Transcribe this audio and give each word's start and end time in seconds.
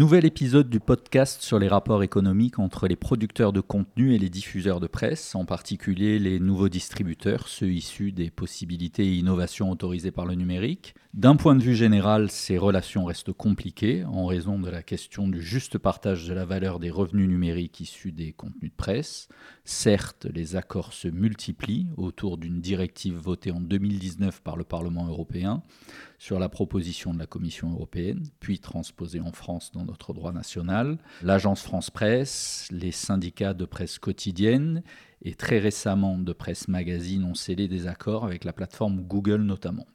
Nouvel 0.00 0.24
épisode 0.24 0.70
du 0.70 0.80
podcast 0.80 1.42
sur 1.42 1.58
les 1.58 1.68
rapports 1.68 2.02
économiques 2.02 2.58
entre 2.58 2.88
les 2.88 2.96
producteurs 2.96 3.52
de 3.52 3.60
contenu 3.60 4.14
et 4.14 4.18
les 4.18 4.30
diffuseurs 4.30 4.80
de 4.80 4.86
presse, 4.86 5.34
en 5.34 5.44
particulier 5.44 6.18
les 6.18 6.40
nouveaux 6.40 6.70
distributeurs, 6.70 7.48
ceux 7.48 7.70
issus 7.70 8.10
des 8.10 8.30
possibilités 8.30 9.04
et 9.04 9.16
innovations 9.16 9.70
autorisées 9.70 10.10
par 10.10 10.24
le 10.24 10.36
numérique. 10.36 10.94
D'un 11.12 11.36
point 11.36 11.54
de 11.54 11.62
vue 11.62 11.74
général, 11.74 12.30
ces 12.30 12.56
relations 12.56 13.04
restent 13.04 13.34
compliquées 13.34 14.04
en 14.06 14.24
raison 14.24 14.58
de 14.58 14.70
la 14.70 14.82
question 14.82 15.28
du 15.28 15.42
juste 15.42 15.76
partage 15.76 16.26
de 16.26 16.32
la 16.32 16.46
valeur 16.46 16.78
des 16.78 16.88
revenus 16.88 17.28
numériques 17.28 17.80
issus 17.80 18.12
des 18.12 18.32
contenus 18.32 18.70
de 18.70 18.76
presse. 18.76 19.28
Certes, 19.66 20.26
les 20.32 20.56
accords 20.56 20.94
se 20.94 21.08
multiplient 21.08 21.88
autour 21.98 22.38
d'une 22.38 22.62
directive 22.62 23.16
votée 23.16 23.50
en 23.50 23.60
2019 23.60 24.40
par 24.40 24.56
le 24.56 24.64
Parlement 24.64 25.06
européen 25.08 25.62
sur 26.20 26.38
la 26.38 26.50
proposition 26.50 27.14
de 27.14 27.18
la 27.18 27.26
Commission 27.26 27.72
européenne, 27.72 28.22
puis 28.40 28.58
transposée 28.58 29.20
en 29.20 29.32
France 29.32 29.72
dans 29.72 29.86
notre 29.86 30.12
droit 30.12 30.32
national, 30.32 30.98
l'agence 31.22 31.62
France 31.62 31.88
Presse, 31.88 32.68
les 32.70 32.92
syndicats 32.92 33.54
de 33.54 33.64
presse 33.64 33.98
quotidienne 33.98 34.82
et 35.22 35.34
très 35.34 35.58
récemment 35.58 36.18
de 36.18 36.32
presse 36.34 36.68
magazine 36.68 37.24
ont 37.24 37.34
scellé 37.34 37.68
des 37.68 37.86
accords 37.86 38.26
avec 38.26 38.44
la 38.44 38.52
plateforme 38.52 39.00
Google 39.00 39.40
notamment. 39.40 39.86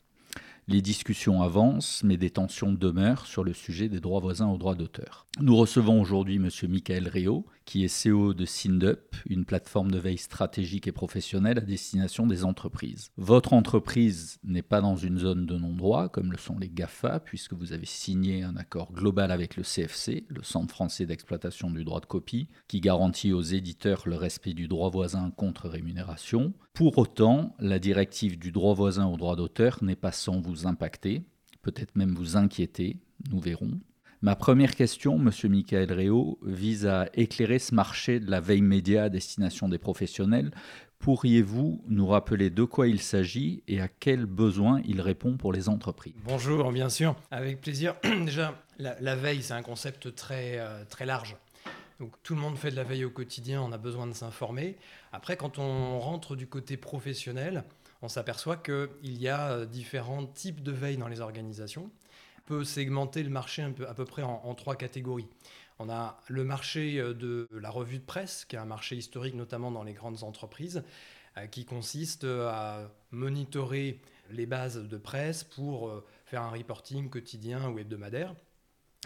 Les 0.67 0.81
discussions 0.81 1.43
avancent, 1.43 2.01
mais 2.03 2.17
des 2.17 2.31
tensions 2.31 2.71
demeurent 2.73 3.27
sur 3.27 3.43
le 3.43 3.53
sujet 3.53 3.87
des 3.87 3.99
droits 3.99 4.19
voisins 4.19 4.47
aux 4.47 4.57
droits 4.57 4.73
d'auteur. 4.73 5.27
Nous 5.39 5.55
recevons 5.55 6.01
aujourd'hui 6.01 6.37
M. 6.37 6.49
Michael 6.67 7.07
Réau, 7.07 7.45
qui 7.65 7.83
est 7.83 8.07
CEO 8.07 8.33
de 8.33 8.45
SINDUP, 8.45 9.15
une 9.27 9.45
plateforme 9.45 9.91
de 9.91 9.99
veille 9.99 10.17
stratégique 10.17 10.87
et 10.87 10.91
professionnelle 10.91 11.59
à 11.59 11.61
destination 11.61 12.25
des 12.25 12.43
entreprises. 12.43 13.11
Votre 13.17 13.53
entreprise 13.53 14.39
n'est 14.43 14.63
pas 14.63 14.81
dans 14.81 14.95
une 14.95 15.19
zone 15.19 15.45
de 15.45 15.55
non-droit, 15.55 16.09
comme 16.09 16.31
le 16.31 16.37
sont 16.39 16.57
les 16.57 16.69
GAFA, 16.69 17.19
puisque 17.19 17.53
vous 17.53 17.71
avez 17.71 17.85
signé 17.85 18.41
un 18.41 18.57
accord 18.57 18.91
global 18.91 19.29
avec 19.29 19.57
le 19.57 19.63
CFC, 19.63 20.25
le 20.29 20.41
Centre 20.41 20.73
français 20.73 21.05
d'exploitation 21.05 21.69
du 21.69 21.83
droit 21.83 21.99
de 21.99 22.07
copie, 22.07 22.47
qui 22.67 22.81
garantit 22.81 23.33
aux 23.33 23.41
éditeurs 23.41 24.03
le 24.07 24.15
respect 24.15 24.53
du 24.53 24.67
droit 24.67 24.89
voisin 24.89 25.29
contre 25.29 25.69
rémunération. 25.69 26.53
Pour 26.75 26.97
autant, 26.97 27.55
la 27.57 27.79
directive 27.79 28.37
du 28.37 28.51
droit 28.51 28.73
voisin 28.73 29.07
au 29.07 29.15
droit 29.15 29.37
d'auteur 29.37 29.81
n'est 29.81 29.95
pas 29.95 30.11
sans 30.11 30.41
vous 30.41 30.67
impacter, 30.67 31.23
peut-être 31.61 31.95
même 31.95 32.13
vous 32.13 32.35
inquiéter, 32.35 32.97
nous 33.31 33.39
verrons. 33.39 33.79
Ma 34.21 34.35
première 34.35 34.75
question, 34.75 35.17
Monsieur 35.17 35.47
Michael 35.47 35.93
Réau, 35.93 36.37
vise 36.45 36.85
à 36.85 37.07
éclairer 37.13 37.59
ce 37.59 37.73
marché 37.73 38.19
de 38.19 38.29
la 38.29 38.41
veille 38.41 38.61
média 38.61 39.03
à 39.03 39.09
destination 39.09 39.69
des 39.69 39.77
professionnels. 39.77 40.51
Pourriez-vous 40.99 41.81
nous 41.87 42.07
rappeler 42.07 42.49
de 42.49 42.65
quoi 42.65 42.89
il 42.89 42.99
s'agit 42.99 43.63
et 43.69 43.79
à 43.79 43.87
quels 43.87 44.25
besoins 44.25 44.81
il 44.83 44.99
répond 44.99 45.37
pour 45.37 45.53
les 45.53 45.69
entreprises? 45.69 46.15
Bonjour, 46.25 46.73
bien 46.73 46.89
sûr, 46.89 47.15
avec 47.31 47.61
plaisir. 47.61 47.95
Déjà, 48.03 48.53
la, 48.79 49.15
veille, 49.15 49.43
c'est 49.43 49.53
un 49.53 49.61
concept 49.61 50.13
très, 50.13 50.59
euh, 50.59 50.83
très 50.89 51.05
large. 51.05 51.37
Donc 51.99 52.13
tout 52.23 52.35
le 52.35 52.41
monde 52.41 52.57
fait 52.57 52.71
de 52.71 52.75
la 52.75 52.83
veille 52.83 53.05
au 53.05 53.09
quotidien, 53.09 53.61
on 53.61 53.71
a 53.71 53.77
besoin 53.77 54.05
de 54.07 54.13
s'informer. 54.13 54.77
Après, 55.13 55.37
quand 55.37 55.59
on 55.59 55.99
rentre 55.99 56.35
du 56.35 56.47
côté 56.47 56.75
professionnel, 56.75 57.63
on 58.01 58.09
s'aperçoit 58.09 58.57
qu'il 58.57 58.89
y 59.03 59.29
a 59.29 59.51
euh, 59.51 59.65
différents 59.65 60.25
types 60.25 60.61
de 60.61 60.71
veille 60.71 60.97
dans 60.97 61.07
les 61.07 61.21
organisations 61.21 61.89
peut 62.45 62.63
segmenter 62.63 63.23
le 63.23 63.31
marché 63.31 63.63
un 63.63 63.71
peu, 63.71 63.87
à 63.87 63.95
peu 63.95 64.05
près 64.05 64.21
en, 64.21 64.53
trois 64.53 64.75
catégories. 64.75 65.27
On 65.79 65.89
a 65.89 66.19
le 66.27 66.43
marché 66.43 66.99
euh, 66.99 67.15
de 67.15 67.47
la 67.51 67.71
revue 67.71 67.97
de 67.97 68.03
presse, 68.03 68.45
qui 68.45 68.55
est 68.55 68.59
un 68.59 68.65
marché 68.65 68.95
historique 68.95 69.33
notamment 69.33 69.71
dans 69.71 69.81
les 69.81 69.93
grandes 69.93 70.21
entreprises, 70.21 70.83
euh, 71.37 71.47
qui 71.47 71.65
consiste 71.65 72.23
à 72.25 72.91
monitorer 73.09 73.99
les 74.29 74.45
bases 74.45 74.77
de 74.77 74.97
presse 74.97 75.43
pour 75.43 76.03
faire 76.25 76.41
un 76.41 76.49
reporting 76.49 77.09
quotidien 77.09 77.69
ou 77.69 77.79
hebdomadaire. 77.79 78.35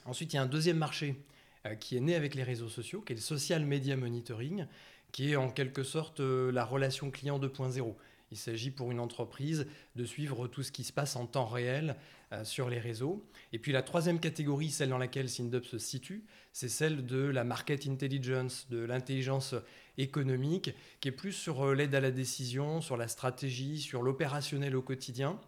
Ensuite, 0.06 0.34
il 0.34 0.36
y 0.38 0.40
a 0.40 0.42
un 0.42 0.48
deuxième 0.48 0.78
marché 0.78 1.24
qui 1.80 1.98
est 1.98 2.02
né 2.02 2.16
avec 2.16 2.36
les 2.36 2.44
réseaux 2.44 2.70
sociaux, 2.70 3.02
qui 3.02 3.14
est 3.14 3.16
le 3.16 3.22
social 3.22 3.66
media 3.66 3.96
monitoring, 3.96 4.66
qui 5.12 5.32
est 5.32 5.36
en 5.36 5.50
quelque 5.50 5.84
sorte 5.84 6.20
la 6.20 6.64
relation 6.64 7.12
client 7.12 7.40
2.0. 7.40 7.96
Il 8.32 8.38
s'agit 8.38 8.70
pour 8.70 8.92
une 8.92 9.00
entreprise 9.00 9.68
de 9.96 10.06
suivre 10.06 10.48
tout 10.48 10.62
ce 10.62 10.72
qui 10.72 10.84
se 10.84 10.94
passe 10.94 11.16
en 11.16 11.26
temps 11.26 11.48
réel 11.48 11.96
euh, 12.32 12.44
sur 12.44 12.70
les 12.70 12.80
réseaux. 12.80 13.26
Et 13.54 13.60
puis 13.60 13.72
la 13.72 13.82
troisième 13.82 14.20
catégorie, 14.20 14.70
celle 14.70 14.90
dans 14.90 15.00
laquelle 15.00 15.30
Syndup 15.30 15.66
se 15.66 15.80
situe, 15.80 16.24
c'est 16.54 16.70
celle 16.70 17.06
de 17.06 17.18
la 17.18 17.44
market 17.44 17.88
intelligence, 17.88 18.68
de 18.70 18.80
l'intelligence 18.80 19.56
économique, 19.98 20.72
qui 21.00 21.08
est 21.08 21.14
plus 21.14 21.34
sur 21.34 21.66
euh, 21.66 21.74
l'aide 21.74 21.96
à 21.96 22.02
la 22.02 22.12
décision, 22.12 22.82
sur 22.82 22.98
la 22.98 23.08
stratégie, 23.08 23.80
sur 23.80 24.04
l'opérationnel 24.04 24.76
au 24.76 24.84
quotidien. 24.84 25.40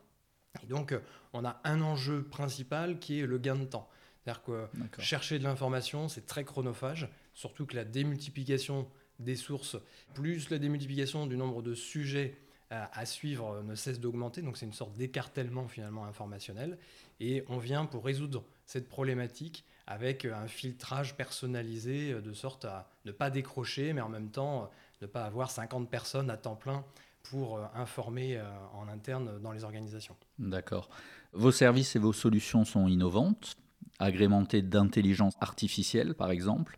Et 0.64 0.66
donc, 0.66 0.92
euh, 0.92 1.00
on 1.34 1.46
a 1.46 1.62
un 1.64 1.82
enjeu 1.82 2.24
principal 2.24 2.98
qui 2.98 3.20
est 3.20 3.28
le 3.28 3.38
gain 3.38 3.56
de 3.56 3.66
temps. 3.66 3.88
C'est-à-dire 4.24 4.44
que 4.44 4.68
chercher 5.00 5.40
de 5.40 5.44
l'information, 5.44 6.08
c'est 6.08 6.26
très 6.26 6.44
chronophage, 6.44 7.10
surtout 7.34 7.66
que 7.66 7.76
la 7.76 7.86
démultiplication 7.86 8.88
des 9.20 9.36
sources, 9.36 9.78
plus 10.14 10.50
la 10.50 10.60
démultiplication 10.60 11.28
du 11.28 11.38
nombre 11.38 11.62
de 11.62 11.74
sujets 11.74 12.36
à 12.70 13.06
suivre 13.06 13.62
ne 13.64 13.76
cesse 13.76 14.00
d'augmenter, 14.00 14.42
donc 14.42 14.58
c'est 14.58 14.66
une 14.66 14.74
sorte 14.74 14.96
d'écartèlement 14.96 15.68
finalement 15.68 16.06
informationnel. 16.06 16.78
Et 17.20 17.44
on 17.50 17.58
vient 17.58 17.86
pour 17.86 18.06
résoudre 18.06 18.46
cette 18.66 18.88
problématique 18.88 19.66
avec 19.88 20.24
un 20.24 20.48
filtrage 20.48 21.18
personnalisé 21.18 22.14
de 22.14 22.34
sorte 22.34 22.64
à 22.64 22.90
ne 23.04 23.12
pas 23.12 23.30
décrocher, 23.30 23.92
mais 23.92 24.02
en 24.02 24.08
même 24.08 24.30
temps 24.30 24.72
ne 25.02 25.08
pas 25.08 25.26
avoir 25.26 25.52
50 25.52 25.90
personnes 25.90 26.30
à 26.30 26.38
temps 26.38 26.56
plein 26.56 26.86
pour 27.24 27.58
euh, 27.58 27.66
informer 27.76 28.38
euh, 28.38 28.44
en 28.74 28.88
interne 28.88 29.40
dans 29.42 29.52
les 29.52 29.64
organisations. 29.64 30.16
D'accord. 30.40 30.90
Vos 31.34 31.52
services 31.52 31.96
et 31.96 32.00
vos 32.00 32.14
solutions 32.14 32.66
sont 32.66 32.88
innovantes, 32.88 33.56
agrémentées 34.00 34.62
d'intelligence 34.62 35.34
artificielle 35.42 36.14
par 36.16 36.32
exemple, 36.32 36.78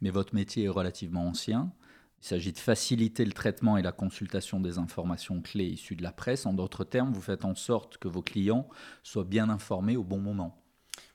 mais 0.00 0.10
votre 0.10 0.34
métier 0.34 0.64
est 0.64 0.68
relativement 0.68 1.26
ancien. 1.26 1.72
Il 2.22 2.26
s'agit 2.26 2.52
de 2.52 2.58
faciliter 2.58 3.24
le 3.24 3.32
traitement 3.32 3.76
et 3.76 3.82
la 3.82 3.92
consultation 3.92 4.58
des 4.58 4.78
informations 4.78 5.42
clés 5.42 5.66
issues 5.66 5.94
de 5.94 6.02
la 6.02 6.12
presse. 6.12 6.46
En 6.46 6.54
d'autres 6.54 6.84
termes, 6.84 7.12
vous 7.12 7.20
faites 7.20 7.44
en 7.44 7.54
sorte 7.54 7.98
que 7.98 8.08
vos 8.08 8.22
clients 8.22 8.66
soient 9.02 9.24
bien 9.24 9.50
informés 9.50 9.96
au 9.96 10.04
bon 10.04 10.20
moment. 10.20 10.58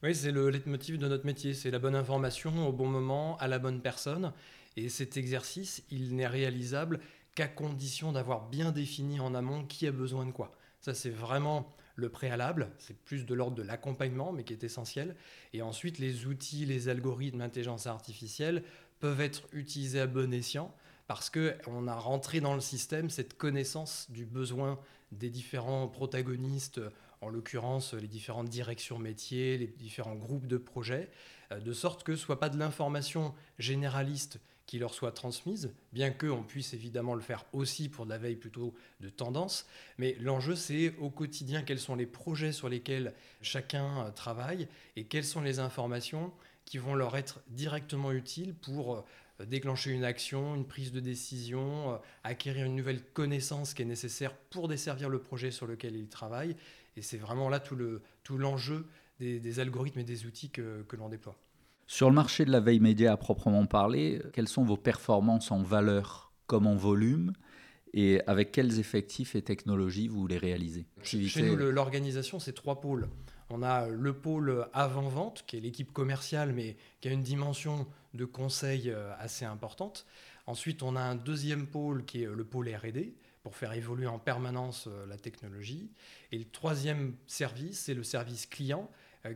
Oui, 0.03 0.13
c'est 0.13 0.31
le 0.31 0.49
leitmotiv 0.49 0.97
de 0.97 1.07
notre 1.07 1.25
métier. 1.25 1.53
C'est 1.55 1.71
la 1.71 1.79
bonne 1.79 1.95
information 1.95 2.67
au 2.67 2.71
bon 2.71 2.87
moment, 2.87 3.37
à 3.37 3.47
la 3.47 3.57
bonne 3.57 3.81
personne. 3.81 4.33
Et 4.75 4.87
cet 4.87 5.17
exercice, 5.17 5.83
il 5.89 6.15
n'est 6.15 6.27
réalisable 6.27 6.99
qu'à 7.33 7.47
condition 7.47 8.11
d'avoir 8.11 8.47
bien 8.47 8.71
défini 8.71 9.19
en 9.19 9.33
amont 9.33 9.65
qui 9.65 9.87
a 9.87 9.91
besoin 9.91 10.25
de 10.25 10.31
quoi. 10.31 10.55
Ça, 10.79 10.93
c'est 10.93 11.09
vraiment 11.09 11.75
le 11.99 12.09
préalable. 12.09 12.71
C'est 12.77 12.97
plus 12.97 13.25
de 13.25 13.33
l'ordre 13.33 13.55
de 13.55 13.63
l'accompagnement, 13.63 14.31
mais 14.31 14.43
qui 14.43 14.53
est 14.53 14.63
essentiel. 14.63 15.15
Et 15.53 15.61
ensuite, 15.61 15.99
les 15.99 16.25
outils, 16.25 16.65
les 16.65 16.89
algorithmes 16.89 17.39
d'intelligence 17.39 17.87
artificielle 17.87 18.63
peuvent 18.99 19.21
être 19.21 19.43
utilisés 19.53 20.01
à 20.01 20.07
bon 20.07 20.33
escient 20.33 20.73
parce 21.07 21.31
qu'on 21.31 21.87
a 21.87 21.95
rentré 21.95 22.39
dans 22.39 22.53
le 22.53 22.61
système 22.61 23.09
cette 23.09 23.35
connaissance 23.35 24.11
du 24.11 24.25
besoin 24.25 24.79
des 25.11 25.31
différents 25.31 25.87
protagonistes, 25.87 26.79
en 27.21 27.29
l'occurrence 27.29 27.93
les 27.95 28.07
différentes 28.07 28.49
directions 28.49 28.99
métiers, 28.99 29.57
les 29.57 29.67
différents 29.67 30.15
groupes 30.15 30.45
de 30.45 30.57
projets, 30.57 31.09
euh, 31.51 31.59
de 31.59 31.73
sorte 31.73 32.03
que 32.03 32.15
ce 32.15 32.21
soit 32.21 32.39
pas 32.39 32.49
de 32.49 32.57
l'information 32.57 33.33
généraliste 33.57 34.39
qui 34.69 34.77
leur 34.77 34.93
soit 34.93 35.13
transmise, 35.13 35.73
bien 35.93 36.11
qu'on 36.11 36.43
puisse 36.43 36.75
évidemment 36.75 37.15
le 37.15 37.21
faire 37.21 37.43
aussi 37.53 37.89
pour 37.89 38.05
de 38.05 38.11
la 38.11 38.19
veille 38.19 38.35
plutôt 38.35 38.75
de 38.99 39.09
tendance, 39.09 39.65
mais 39.97 40.15
l'enjeu 40.19 40.55
c'est 40.55 40.95
au 40.99 41.09
quotidien 41.09 41.63
quels 41.63 41.79
sont 41.79 41.95
les 41.95 42.05
projets 42.05 42.51
sur 42.51 42.69
lesquels 42.69 43.15
chacun 43.41 44.05
euh, 44.05 44.11
travaille 44.11 44.67
et 44.95 45.05
quelles 45.05 45.25
sont 45.25 45.41
les 45.41 45.57
informations 45.57 46.31
qui 46.65 46.77
vont 46.77 46.93
leur 46.93 47.17
être 47.17 47.41
directement 47.47 48.11
utiles 48.11 48.53
pour 48.53 48.97
euh, 48.97 49.45
déclencher 49.47 49.89
une 49.89 50.03
action, 50.03 50.53
une 50.53 50.67
prise 50.67 50.91
de 50.91 50.99
décision, 50.99 51.93
euh, 51.93 51.97
acquérir 52.23 52.67
une 52.67 52.75
nouvelle 52.75 53.01
connaissance 53.01 53.73
qui 53.73 53.81
est 53.81 53.85
nécessaire 53.85 54.35
pour 54.51 54.67
desservir 54.67 55.09
le 55.09 55.17
projet 55.17 55.49
sur 55.49 55.65
lequel 55.65 55.95
il 55.95 56.09
travaille. 56.09 56.55
Et 56.95 57.01
c'est 57.01 57.17
vraiment 57.17 57.49
là 57.49 57.59
tout 57.59 57.75
l'enjeu 58.37 58.81
tout 58.81 58.87
des, 59.19 59.39
des, 59.39 59.59
algorithmes 59.59 60.01
et 60.01 60.03
des 60.03 60.27
outils 60.27 60.51
que 60.51 60.85
l'on 60.95 61.09
déploie. 61.09 61.39
Sur 61.91 62.07
le 62.07 62.15
marché 62.15 62.45
de 62.45 62.51
la 62.51 62.59
veille 62.59 62.79
média 62.79 63.11
à 63.11 63.17
proprement 63.17 63.65
parler, 63.65 64.21
quelles 64.31 64.47
sont 64.47 64.63
vos 64.63 64.77
performances 64.77 65.49
en 65.49 65.63
valeur 65.63 66.31
comme 66.45 66.67
en 66.67 66.75
volume 66.75 67.33
et 67.95 68.21
avec 68.27 68.51
quels 68.51 68.79
effectifs 68.79 69.33
et 69.33 69.41
technologies 69.41 70.07
vous 70.07 70.27
les 70.27 70.37
réalisez? 70.37 70.85
Chez 71.01 71.41
nous, 71.41 71.55
l'organisation, 71.55 72.39
c'est 72.39 72.53
trois 72.53 72.79
pôles. 72.79 73.09
On 73.49 73.63
a 73.63 73.87
le 73.87 74.13
pôle 74.13 74.67
avant-vente, 74.71 75.43
qui 75.47 75.57
est 75.57 75.61
l'équipe 75.61 75.91
commerciale, 75.91 76.53
mais 76.53 76.77
qui 77.01 77.07
a 77.07 77.11
une 77.11 77.23
dimension 77.23 77.87
de 78.13 78.23
conseil 78.23 78.91
euh, 78.91 79.11
assez 79.17 79.45
importante. 79.45 80.05
Ensuite, 80.45 80.83
on 80.83 80.95
a 80.95 81.01
un 81.01 81.15
deuxième 81.15 81.65
pôle 81.65 82.05
qui 82.05 82.21
est 82.21 82.27
le 82.27 82.43
pôle 82.43 82.69
RD, 82.69 83.13
pour 83.41 83.55
faire 83.55 83.73
évoluer 83.73 84.07
en 84.07 84.19
permanence 84.19 84.87
euh, 84.87 85.05
la 85.07 85.17
technologie. 85.17 85.89
Et 86.31 86.37
le 86.37 86.45
troisième 86.45 87.15
service, 87.25 87.79
c'est 87.79 87.93
le 87.93 88.03
service 88.03 88.45
client, 88.45 88.89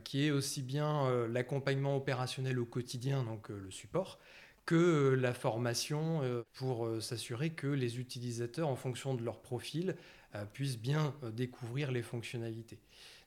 qui 0.04 0.26
est 0.26 0.32
aussi 0.32 0.62
bien 0.62 1.28
l'accompagnement 1.28 1.98
opérationnel 1.98 2.60
au 2.60 2.66
quotidien, 2.66 3.24
donc 3.24 3.50
le 3.50 3.72
support, 3.72 4.20
que 4.66 5.18
la 5.20 5.34
formation 5.34 6.22
pour 6.54 6.90
s'assurer 7.02 7.50
que 7.50 7.68
les 7.68 8.00
utilisateurs, 8.00 8.70
en 8.70 8.76
fonction 8.76 9.14
de 9.14 9.24
leur 9.24 9.42
profil, 9.42 9.96
puissent 10.54 10.80
bien 10.80 11.14
découvrir 11.34 11.92
les 11.92 12.02
fonctionnalités. 12.02 12.80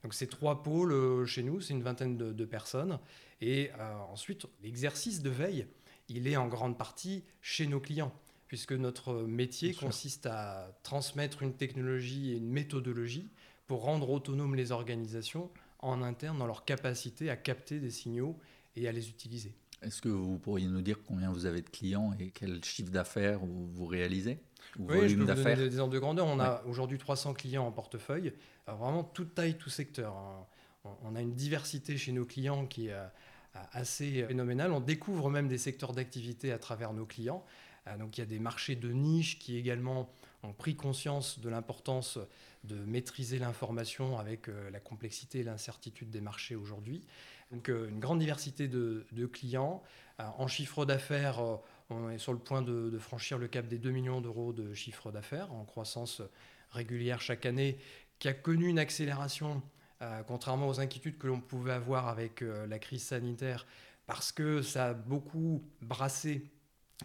Donc 0.03 0.14
ces 0.14 0.26
trois 0.26 0.62
pôles 0.62 1.26
chez 1.26 1.43
nous, 1.43 1.61
c'est 1.61 1.75
une 1.75 1.82
vingtaine 1.82 2.17
de, 2.17 2.44
personnes. 2.47 2.99
Et 3.43 3.70
ensuite, 4.11 4.47
l'exercice 4.62 5.20
de 5.20 5.31
veille, 5.31 5.67
il 6.08 6.26
est 6.26 6.37
en 6.37 6.49
grande 6.49 6.79
partie 6.79 7.23
chez 7.43 7.67
nos 7.67 7.81
clients 7.81 8.12
puisque 8.49 8.73
notre 8.73 9.14
métier 9.23 9.75
consiste 9.75 10.26
à 10.26 10.73
transmettre 10.82 11.43
une 11.43 11.55
technologie 11.55 12.32
et 12.32 12.37
une 12.37 12.49
méthodologie 12.49 13.29
pour 13.67 13.82
rendre 13.82 14.11
autonomes 14.11 14.55
les 14.55 14.73
organisations 14.73 15.50
en 15.81 16.02
interne 16.02 16.38
dans 16.38 16.46
leur 16.46 16.64
capacité 16.64 17.31
à 17.31 17.37
capter 17.37 17.81
des 17.81 17.90
signaux 17.90 18.37
et 18.75 18.88
à 18.88 18.93
les 18.93 19.08
utiliser. 19.08 19.52
Est-ce 19.82 20.00
que 20.00 20.08
vous 20.08 20.38
pourriez 20.38 20.67
nous 20.67 20.81
dire 20.81 20.99
combien 21.06 21.31
vous 21.31 21.46
avez 21.46 21.61
de 21.61 21.69
clients 21.69 22.14
et 22.19 22.31
quel 22.31 22.64
chiffre 22.64 22.90
d'affaires 22.90 23.40
vous, 23.40 23.87
réalisez 23.87 24.38
Oui, 24.78 25.08
je 25.08 25.14
peux 25.14 25.20
vous 25.20 25.26
donner 25.26 25.69
des 25.69 25.78
ordres 25.78 25.93
de 25.93 25.99
grandeur. 25.99 26.26
On 26.26 26.40
a 26.40 26.62
aujourd'hui 26.67 26.99
300 26.99 27.34
clients 27.34 27.67
en 27.67 27.73
portefeuille, 27.73 28.32
vraiment 28.67 29.05
toute 29.05 29.34
taille, 29.34 29.56
tout 29.58 29.70
secteur. 29.70 30.17
Hein. 30.17 30.46
On 31.05 31.14
a 31.14 31.20
une 31.20 31.34
diversité 31.34 31.96
chez 31.99 32.12
nos 32.12 32.25
clients 32.25 32.67
qui 32.67 32.88
est 32.88 32.93
euh, 32.93 33.06
assez 33.72 34.25
phénoménale. 34.26 34.72
On 34.72 34.81
découvre 34.81 35.31
même 35.31 35.49
des 35.49 35.58
secteurs 35.58 35.93
d'activité 35.93 36.52
à 36.52 36.58
travers 36.58 36.93
nos 36.93 37.06
clients. 37.06 37.44
Euh, 37.87 37.96
donc 37.99 38.17
il 38.17 38.20
y 38.20 38.25
a 38.25 38.26
des 38.26 38.38
marchés 38.38 38.76
de 38.76 38.90
niche 38.90 39.38
qui 39.38 39.56
également 39.56 40.11
ont 40.43 40.53
pris 40.53 40.77
conscience 40.77 41.41
de 41.41 41.49
l'importance 41.49 42.19
de 42.65 42.77
maîtriser 42.77 43.38
l'information 43.38 44.19
avec 44.19 44.49
euh, 44.49 44.71
la 44.71 44.81
complexité 44.81 45.41
et 45.41 45.43
l'incertitude 45.43 46.11
des 46.11 46.21
marchés 46.21 46.56
aujourd'hui. 46.56 47.06
Donc 47.53 47.69
euh, 47.69 47.88
une 47.88 48.00
grande 48.00 48.19
diversité 48.19 48.69
de, 48.69 49.05
clients. 49.33 49.83
en 50.19 50.47
chiffre 50.49 50.85
d'affaires, 50.85 51.41
on 51.91 52.11
est 52.11 52.19
sur 52.19 52.33
le 52.33 52.38
point 52.38 52.62
de, 52.62 52.99
franchir 52.99 53.38
le 53.38 53.49
cap 53.49 53.67
des 53.69 53.79
2 53.79 53.91
millions 53.91 54.21
d'euros 54.21 54.53
de 54.53 54.75
chiffre 54.75 55.12
d'affaires 55.12 55.53
en 55.53 55.65
croissance 55.65 56.23
régulière 56.71 57.21
chaque 57.21 57.47
année, 57.47 57.79
qui 58.19 58.29
a 58.29 58.32
connu 58.32 58.69
une 58.69 58.79
accélération, 58.79 59.62
contrairement 60.27 60.69
aux 60.69 60.81
inquiétudes 60.81 61.19
que 61.19 61.27
l'on 61.27 61.41
pouvait 61.41 61.73
avoir 61.73 62.09
avec 62.09 62.41
la 62.41 62.79
crise 62.79 63.05
sanitaire, 63.05 63.67
parce 64.06 64.32
que 64.32 64.62
ça 64.62 64.87
a 64.87 64.94
beaucoup 64.94 65.62
brassé 65.82 66.50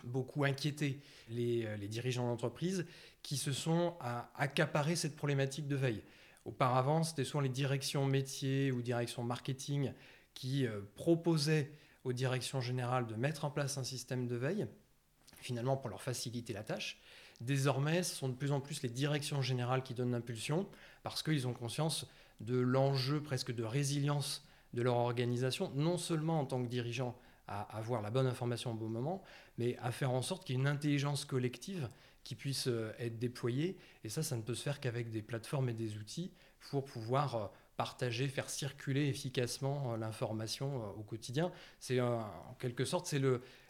beaucoup 0.03 0.43
inquiété 0.43 1.01
les, 1.29 1.65
euh, 1.65 1.77
dirigeants 1.77 2.27
d'entreprise 2.27 2.85
qui 3.23 3.37
se 3.37 3.51
sont 3.51 3.95
accaparés 4.35 4.95
cette 4.95 5.15
problématique 5.15 5.67
de 5.67 5.75
veille. 5.75 6.03
Auparavant, 6.45 7.03
c'était 7.03 7.23
souvent 7.23 7.41
les 7.41 7.49
directions 7.49 8.05
métiers 8.05 8.71
ou 8.71 8.81
directions 8.81 9.23
marketing 9.23 9.93
qui 10.33 10.65
euh, 10.65 10.81
proposaient 10.95 11.71
aux 12.03 12.13
directions 12.13 12.61
générales 12.61 13.05
de 13.05 13.15
mettre 13.15 13.45
en 13.45 13.51
place 13.51 13.77
un 13.77 13.83
système 13.83 14.27
de 14.27 14.35
veille, 14.35 14.65
finalement 15.37 15.77
pour 15.77 15.89
leur 15.89 16.01
faciliter 16.01 16.53
la 16.53 16.63
tâche. 16.63 16.99
Désormais, 17.41 18.01
ce 18.01 18.15
sont 18.15 18.29
de 18.29 18.33
plus 18.33 18.51
en 18.51 18.59
plus 18.59 18.81
les 18.81 18.89
directions 18.89 19.41
générales 19.41 19.83
qui 19.83 19.93
donnent 19.93 20.11
l'impulsion 20.11 20.67
parce 21.03 21.21
qu'ils 21.21 21.47
ont 21.47 21.53
conscience 21.53 22.07
de 22.39 22.57
l'enjeu 22.57 23.21
presque 23.21 23.53
de 23.53 23.63
résilience 23.63 24.43
de 24.73 24.81
leur 24.81 24.95
organisation, 24.95 25.71
non 25.75 25.97
seulement 25.97 26.39
en 26.39 26.45
tant 26.45 26.63
que 26.63 26.67
dirigeant 26.67 27.15
à 27.51 27.77
avoir 27.77 28.01
la 28.01 28.11
bonne 28.11 28.27
information 28.27 28.71
au 28.71 28.75
bon 28.75 28.87
moment, 28.87 29.21
mais 29.57 29.77
à 29.79 29.91
faire 29.91 30.11
en 30.11 30.21
sorte 30.21 30.45
qu'il 30.45 30.55
y 30.55 30.57
ait 30.57 30.61
une 30.61 30.67
intelligence 30.67 31.25
collective 31.25 31.89
qui 32.23 32.35
puisse 32.35 32.67
euh, 32.67 32.93
être 32.99 33.17
déployée. 33.17 33.77
Et 34.03 34.09
ça, 34.09 34.23
ça 34.23 34.35
ne 34.35 34.41
peut 34.41 34.55
se 34.55 34.63
faire 34.63 34.79
qu'avec 34.79 35.09
des 35.09 35.21
plateformes 35.21 35.69
et 35.69 35.73
des 35.73 35.97
outils 35.97 36.31
pour 36.69 36.85
pouvoir 36.85 37.35
euh, 37.35 37.47
partager, 37.77 38.27
faire 38.27 38.49
circuler 38.49 39.07
efficacement 39.07 39.93
euh, 39.93 39.97
l'information 39.97 40.91
au 40.97 41.03
quotidien. 41.03 41.51
C'est 41.79 41.99
en 41.99 42.55
quelque 42.59 42.85
sorte, 42.85 43.07
c'est 43.07 43.21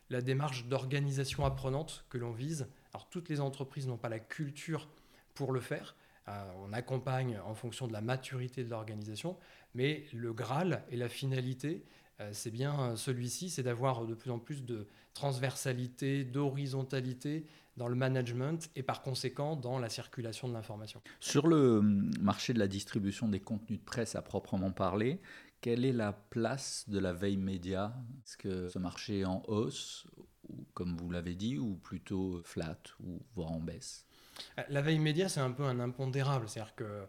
la 0.09 0.21
démarche 0.21 0.65
d'organisation 0.65 1.45
apprenante 1.45 2.05
que 2.09 2.17
l'on 2.17 2.31
vise. 2.31 2.67
Alors 2.93 3.09
toutes 3.09 3.29
les 3.29 3.39
entreprises 3.39 3.87
n'ont 3.87 3.97
pas 3.97 4.09
la 4.09 4.19
culture 4.19 4.89
pour 5.33 5.53
le 5.53 5.61
faire. 5.61 5.95
on 6.27 6.73
accompagne 6.73 7.39
en 7.45 7.55
fonction 7.55 7.87
de 7.87 7.93
la 7.93 8.01
maturité 8.01 8.65
de 8.65 8.69
l'organisation, 8.69 9.37
mais 9.73 10.05
le 10.13 10.33
Graal 10.33 10.83
et 10.89 10.97
la 10.97 11.07
finalité, 11.07 11.85
c'est 12.31 12.51
bien 12.51 12.79
euh, 12.79 12.95
celui-ci, 12.95 13.49
c'est 13.49 13.63
d'avoir 13.63 14.05
de 14.05 14.13
plus 14.13 14.31
en 14.31 14.39
plus 14.39 14.63
de 14.63 14.87
transversalité, 15.13 16.23
d'horizontalité 16.23 17.45
dans 17.77 17.87
le 17.87 17.95
management 17.95 18.69
et 18.75 18.83
par 18.83 19.01
conséquent 19.01 19.55
dans 19.55 19.79
la 19.79 19.89
circulation 19.89 20.47
de 20.47 20.53
l'information. 20.53 21.01
Sur 21.19 21.47
le 21.47 21.79
hum, 21.79 22.11
marché 22.19 22.53
de 22.53 22.59
la 22.59 22.67
distribution 22.67 23.27
des 23.27 23.39
contenus 23.39 23.79
de 23.79 23.85
presse 23.85 24.15
à 24.15 24.21
proprement 24.21 24.71
parler, 24.71 25.21
quelle 25.61 25.85
est 25.85 25.93
la 25.93 26.11
place 26.11 26.85
de 26.89 26.99
la 26.99 27.13
veille 27.13 27.37
média? 27.37 27.93
Est-ce 28.25 28.37
que 28.37 28.69
ce 28.69 28.79
marché 28.79 29.19
est 29.19 29.25
en 29.25 29.43
hausse, 29.47 30.07
ou, 30.49 30.65
comme 30.73 30.97
vous 30.97 31.09
l'avez 31.11 31.35
dit, 31.35 31.57
ou 31.59 31.75
plutôt 31.75 32.41
flat, 32.43 32.79
ou 33.03 33.21
voire 33.35 33.51
en 33.51 33.59
baisse? 33.59 34.05
Euh, 34.57 34.63
La 34.69 34.81
veille 34.81 34.99
média, 34.99 35.29
c'est 35.29 35.39
un 35.39 35.51
peu 35.51 35.63
un 35.63 35.79
impondérable. 35.79 36.49
C'est-à-dire 36.49 36.75
que 36.75 37.05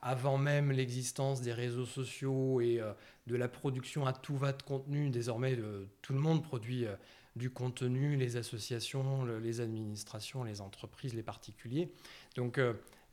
avant 0.00 0.38
même 0.38 0.70
l'existence 0.70 1.40
des 1.40 1.52
réseaux 1.52 1.86
sociaux 1.86 2.60
et 2.60 2.80
euh, 2.80 2.92
de 3.26 3.36
la 3.36 3.48
production 3.48 4.06
à 4.06 4.12
tout 4.12 4.36
va 4.36 4.52
de 4.52 4.62
contenu, 4.62 5.10
désormais 5.10 5.56
euh, 5.58 5.86
tout 6.02 6.12
le 6.12 6.20
monde 6.20 6.42
produit 6.42 6.86
euh, 6.86 6.94
du 7.34 7.50
contenu, 7.50 8.16
les 8.16 8.36
associations, 8.36 9.24
les 9.24 9.60
administrations, 9.60 10.44
les 10.44 10.60
entreprises, 10.60 11.14
les 11.14 11.22
particuliers. 11.22 11.90
Donc 12.36 12.60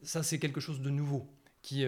ça, 0.03 0.23
c'est 0.23 0.39
quelque 0.39 0.59
chose 0.59 0.81
de 0.81 0.89
nouveau 0.89 1.25
qui 1.61 1.85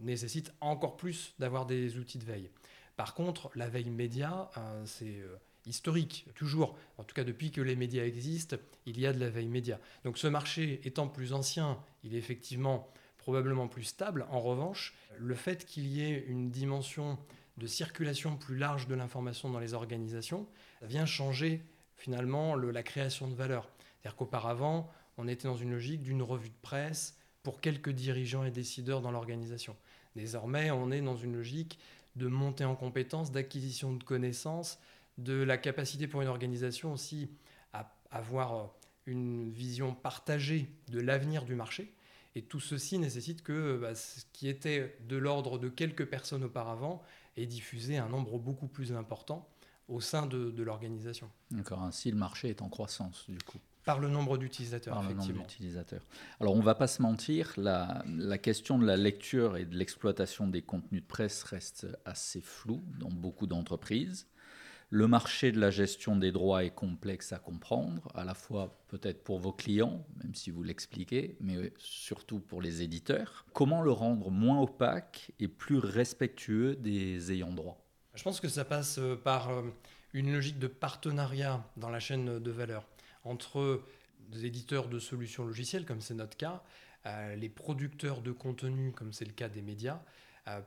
nécessite 0.00 0.54
encore 0.62 0.96
plus 0.96 1.34
d'avoir 1.38 1.66
des 1.66 1.98
outils 1.98 2.16
de 2.16 2.24
veille. 2.24 2.48
Par 2.96 3.12
contre, 3.12 3.50
la 3.54 3.68
veille 3.68 3.90
média, 3.90 4.50
c'est 4.86 5.22
historique, 5.66 6.26
toujours, 6.34 6.74
en 6.96 7.04
tout 7.04 7.14
cas 7.14 7.22
depuis 7.22 7.50
que 7.50 7.60
les 7.60 7.76
médias 7.76 8.06
existent, 8.06 8.56
il 8.86 8.98
y 8.98 9.06
a 9.06 9.12
de 9.12 9.20
la 9.20 9.28
veille 9.28 9.48
média. 9.48 9.78
Donc 10.04 10.16
ce 10.16 10.26
marché 10.26 10.80
étant 10.84 11.06
plus 11.06 11.34
ancien, 11.34 11.78
il 12.02 12.14
est 12.14 12.18
effectivement 12.18 12.88
probablement 13.24 13.68
plus 13.68 13.84
stable. 13.84 14.26
En 14.28 14.38
revanche, 14.38 14.92
le 15.18 15.34
fait 15.34 15.64
qu'il 15.64 15.86
y 15.86 16.02
ait 16.02 16.26
une 16.28 16.50
dimension 16.50 17.18
de 17.56 17.66
circulation 17.66 18.36
plus 18.36 18.58
large 18.58 18.86
de 18.86 18.94
l'information 18.94 19.48
dans 19.48 19.60
les 19.60 19.72
organisations 19.72 20.46
vient 20.82 21.06
changer 21.06 21.64
finalement 21.96 22.54
la 22.54 22.82
création 22.82 23.26
de 23.26 23.34
valeur. 23.34 23.70
C'est-à-dire 24.02 24.16
qu'auparavant, 24.16 24.90
on 25.16 25.26
était 25.26 25.48
dans 25.48 25.56
une 25.56 25.70
logique 25.70 26.02
d'une 26.02 26.20
revue 26.20 26.50
de 26.50 26.60
presse 26.60 27.16
pour 27.42 27.62
quelques 27.62 27.88
dirigeants 27.88 28.44
et 28.44 28.50
décideurs 28.50 29.00
dans 29.00 29.10
l'organisation. 29.10 29.74
Désormais, 30.16 30.70
on 30.70 30.90
est 30.90 31.00
dans 31.00 31.16
une 31.16 31.34
logique 31.34 31.78
de 32.16 32.26
montée 32.26 32.66
en 32.66 32.76
compétences, 32.76 33.32
d'acquisition 33.32 33.94
de 33.94 34.04
connaissances, 34.04 34.78
de 35.16 35.42
la 35.42 35.56
capacité 35.56 36.08
pour 36.08 36.20
une 36.20 36.28
organisation 36.28 36.92
aussi 36.92 37.30
à 37.72 37.90
avoir 38.10 38.74
une 39.06 39.50
vision 39.50 39.94
partagée 39.94 40.68
de 40.88 41.00
l'avenir 41.00 41.46
du 41.46 41.54
marché. 41.54 41.94
Et 42.36 42.42
tout 42.42 42.60
ceci 42.60 42.98
nécessite 42.98 43.42
que 43.42 43.78
bah, 43.80 43.94
ce 43.94 44.22
qui 44.32 44.48
était 44.48 44.96
de 45.08 45.16
l'ordre 45.16 45.58
de 45.58 45.68
quelques 45.68 46.06
personnes 46.06 46.44
auparavant 46.44 47.02
est 47.36 47.46
diffusé 47.46 47.96
à 47.96 48.04
un 48.04 48.08
nombre 48.08 48.38
beaucoup 48.38 48.66
plus 48.66 48.92
important 48.92 49.48
au 49.88 50.00
sein 50.00 50.26
de, 50.26 50.62
l'organisation. 50.62 51.30
D'accord, 51.50 51.82
ainsi 51.82 52.10
le 52.10 52.16
marché 52.16 52.48
est 52.48 52.62
en 52.62 52.68
croissance 52.68 53.26
du 53.28 53.38
coup. 53.38 53.58
Par 53.84 53.98
le 53.98 54.08
nombre 54.08 54.38
d'utilisateurs, 54.38 54.94
Par 54.94 55.06
le 55.06 55.14
nombre 55.14 55.32
d'utilisateurs. 55.32 56.06
Alors 56.40 56.54
on 56.54 56.58
ne 56.58 56.62
va 56.62 56.74
pas 56.74 56.86
se 56.86 57.02
mentir, 57.02 57.52
la, 57.58 58.02
la, 58.06 58.38
question 58.38 58.78
de 58.78 58.86
la 58.86 58.96
lecture 58.96 59.58
et 59.58 59.66
de 59.66 59.76
l'exploitation 59.76 60.48
des 60.48 60.62
contenus 60.62 61.02
de 61.02 61.06
presse 61.06 61.42
reste 61.42 61.86
assez 62.06 62.40
floue 62.40 62.82
dans 62.98 63.10
beaucoup 63.10 63.46
d'entreprises. 63.46 64.26
Le 64.94 65.08
marché 65.08 65.50
de 65.50 65.58
la 65.58 65.70
gestion 65.70 66.14
des 66.14 66.30
droits 66.30 66.62
est 66.62 66.72
complexe 66.72 67.32
à 67.32 67.40
comprendre, 67.40 68.06
à 68.14 68.22
la 68.22 68.32
fois 68.32 68.80
peut-être 68.86 69.24
pour 69.24 69.40
vos 69.40 69.50
clients, 69.50 70.06
même 70.22 70.36
si 70.36 70.52
vous 70.52 70.62
l'expliquez, 70.62 71.36
mais 71.40 71.72
surtout 71.78 72.38
pour 72.38 72.62
les 72.62 72.80
éditeurs. 72.80 73.44
Comment 73.54 73.82
le 73.82 73.90
rendre 73.90 74.30
moins 74.30 74.60
opaque 74.60 75.32
et 75.40 75.48
plus 75.48 75.78
respectueux 75.78 76.76
des 76.76 77.32
ayants 77.32 77.52
droit? 77.52 77.84
Je 78.14 78.22
pense 78.22 78.38
que 78.38 78.46
ça 78.46 78.64
passe 78.64 78.98
euh, 78.98 79.16
par 79.16 79.50
euh, 79.50 79.62
une 80.12 80.32
logique 80.32 80.60
de 80.60 80.68
partenariat 80.68 81.68
dans 81.76 81.90
la 81.90 81.98
chaîne 81.98 82.38
de 82.38 82.50
valeur 82.52 82.86
entre 83.24 83.82
des 84.28 84.46
éditeurs 84.46 84.86
de 84.86 85.00
solutions 85.00 85.44
logicielles, 85.44 85.86
comme 85.86 86.02
c'est 86.02 86.14
notre 86.14 86.36
cas, 86.36 86.62
euh, 87.06 87.34
les 87.34 87.48
producteurs 87.48 88.20
de 88.20 88.30
contenu, 88.30 88.92
comme 88.92 89.12
c'est 89.12 89.24
le 89.24 89.32
cas 89.32 89.48
des 89.48 89.60
médias, 89.60 90.00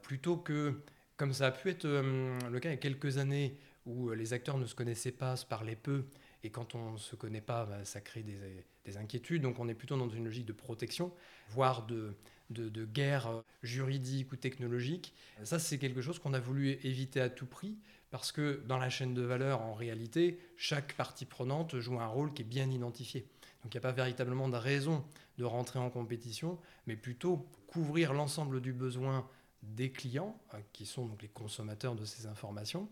plutôt 0.01 0.35
que, 0.35 0.81
comme 1.15 1.31
ça 1.31 1.47
a 1.47 1.51
pu 1.51 1.69
être 1.69 1.87
le 1.87 2.59
cas 2.59 2.69
il 2.69 2.73
y 2.73 2.75
a 2.75 2.77
quelques 2.77 3.19
années, 3.19 3.57
où 3.87 4.09
euh, 4.09 4.15
les 4.15 4.33
acteurs 4.33 4.57
ne 4.57 4.65
se 4.65 4.75
connaissaient 4.75 5.11
pas, 5.11 5.35
se 5.35 5.45
parlaient 5.45 5.75
peu, 5.75 6.05
et 6.43 6.51
quand 6.51 6.75
on 6.75 6.93
ne 6.93 6.97
se 6.97 7.15
connaît 7.15 7.41
pas, 7.41 7.65
bah, 7.65 7.83
ça 7.83 8.01
crée 8.01 8.23
des, 8.23 8.97
inquiétudes. 8.97 9.41
Donc 9.41 9.59
on 9.59 9.67
est 9.67 9.73
plutôt 9.73 9.97
dans 9.97 10.09
une 10.09 10.25
logique 10.25 10.45
de 10.45 10.53
protection, 10.53 11.11
voire 11.49 11.85
de, 11.85 12.13
de, 12.51 12.85
guerre 12.85 13.27
euh, 13.27 13.41
juridique 13.63 14.31
ou 14.31 14.35
technologique. 14.35 15.13
Ça, 15.43 15.59
c'est 15.59 15.77
quelque 15.77 16.01
chose 16.01 16.19
qu'on 16.19 16.33
a 16.33 16.39
voulu 16.39 16.77
éviter 16.83 17.19
à 17.19 17.29
tout 17.29 17.47
prix, 17.47 17.77
parce 18.11 18.31
que 18.31 18.61
dans 18.67 18.77
la 18.77 18.89
chaîne 18.89 19.13
de 19.13 19.23
valeur, 19.23 19.61
en 19.61 19.73
réalité, 19.73 20.39
chaque 20.55 20.93
partie 20.93 21.25
prenante 21.25 21.79
joue 21.79 21.99
un 21.99 22.07
rôle 22.07 22.33
qui 22.33 22.43
est 22.43 22.45
bien 22.45 22.69
identifié. 22.69 23.27
Donc 23.63 23.73
il 23.73 23.77
n'y 23.77 23.79
a 23.79 23.89
pas 23.89 23.91
véritablement 23.91 24.47
de 24.47 24.55
raison 24.55 25.03
de 25.37 25.43
rentrer 25.43 25.79
en 25.79 25.89
compétition, 25.89 26.57
mais 26.87 26.95
plutôt 26.95 27.45
couvrir 27.67 28.13
l'ensemble 28.13 28.61
du 28.61 28.73
besoin 28.73 29.27
des 29.75 29.91
clients, 29.91 30.39
euh, 30.53 30.59
qui 30.73 30.85
sont 30.85 31.05
donc 31.05 31.21
les 31.21 31.27
consommateurs 31.27 31.95
de 31.95 32.05
ces 32.05 32.25
informations. 32.27 32.89